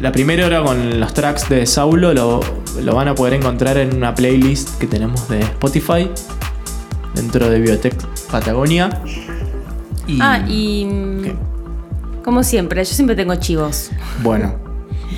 [0.00, 2.40] la primera hora con los tracks de Saulo lo,
[2.82, 6.08] lo van a poder encontrar en una playlist que tenemos de Spotify.
[7.14, 7.96] Dentro de Biotech
[8.30, 9.02] Patagonia.
[10.06, 10.84] Y, Ah, y
[11.22, 11.49] ¿Qué?
[12.24, 13.90] Como siempre, yo siempre tengo chivos.
[14.22, 14.54] Bueno,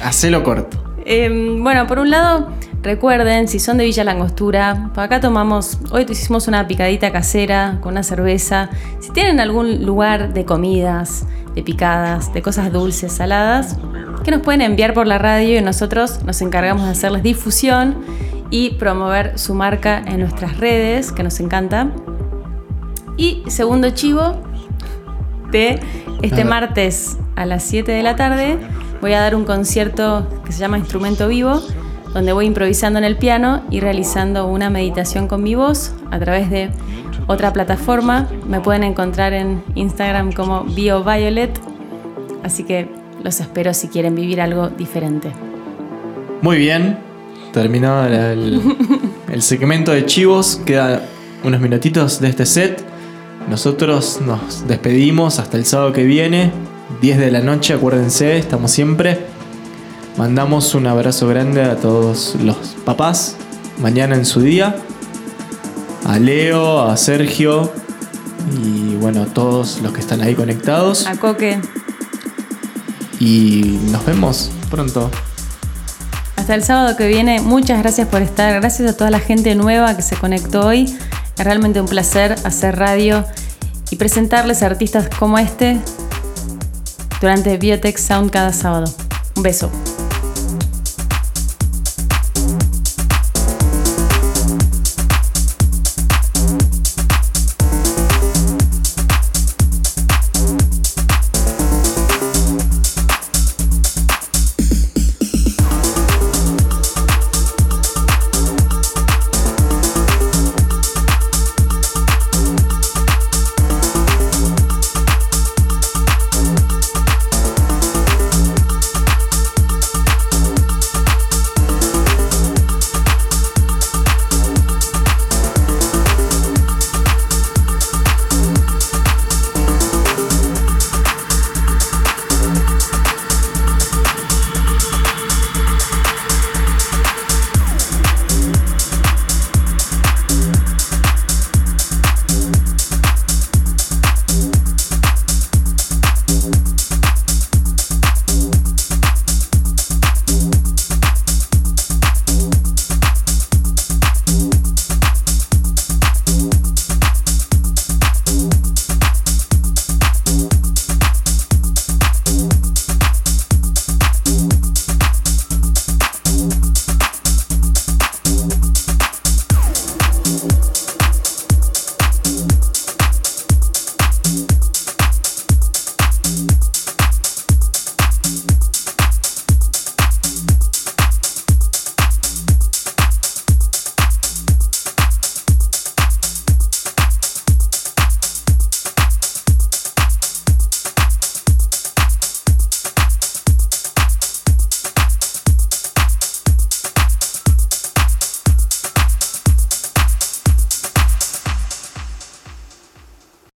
[0.03, 0.83] hacelo corto.
[1.05, 2.49] Eh, bueno, por un lado,
[2.83, 7.93] recuerden, si son de Villa Langostura, por acá tomamos, hoy hicimos una picadita casera con
[7.93, 8.70] una cerveza.
[9.01, 13.77] Si tienen algún lugar de comidas, de picadas, de cosas dulces, saladas,
[14.24, 17.97] que nos pueden enviar por la radio y nosotros nos encargamos de hacerles difusión
[18.51, 21.91] y promover su marca en nuestras redes, que nos encanta.
[23.16, 24.43] Y segundo chivo,
[25.51, 25.81] de
[26.23, 28.59] este martes a las 7 de la tarde
[29.01, 31.61] voy a dar un concierto que se llama Instrumento Vivo,
[32.15, 36.51] donde voy improvisando en el piano y realizando una meditación con mi voz a través
[36.51, 36.70] de
[37.27, 38.28] otra plataforma.
[38.47, 41.59] Me pueden encontrar en Instagram como BioViolet,
[42.44, 42.89] así que
[43.24, 45.32] los espero si quieren vivir algo diferente.
[46.40, 46.99] Muy bien.
[47.53, 48.62] Terminado el,
[49.31, 50.61] el segmento de chivos.
[50.65, 51.03] Queda
[51.44, 52.91] unos minutitos de este set.
[53.48, 56.52] Nosotros nos despedimos hasta el sábado que viene.
[57.01, 59.27] 10 de la noche, acuérdense, estamos siempre.
[60.16, 63.36] Mandamos un abrazo grande a todos los papás.
[63.81, 64.77] Mañana en su día.
[66.05, 67.73] A Leo, a Sergio.
[68.62, 71.06] Y bueno, a todos los que están ahí conectados.
[71.06, 71.60] A Coque,
[73.20, 75.10] Y nos vemos pronto.
[76.36, 79.94] hasta el sábado que viene, muchas gracias por estar, gracias a toda la gente nueva
[79.97, 80.93] que se conectó hoy.
[81.43, 83.24] Realmente un placer hacer radio
[83.90, 85.81] y presentarles a artistas como este
[87.20, 88.93] durante Biotech Sound cada sábado.
[89.36, 89.70] Un beso.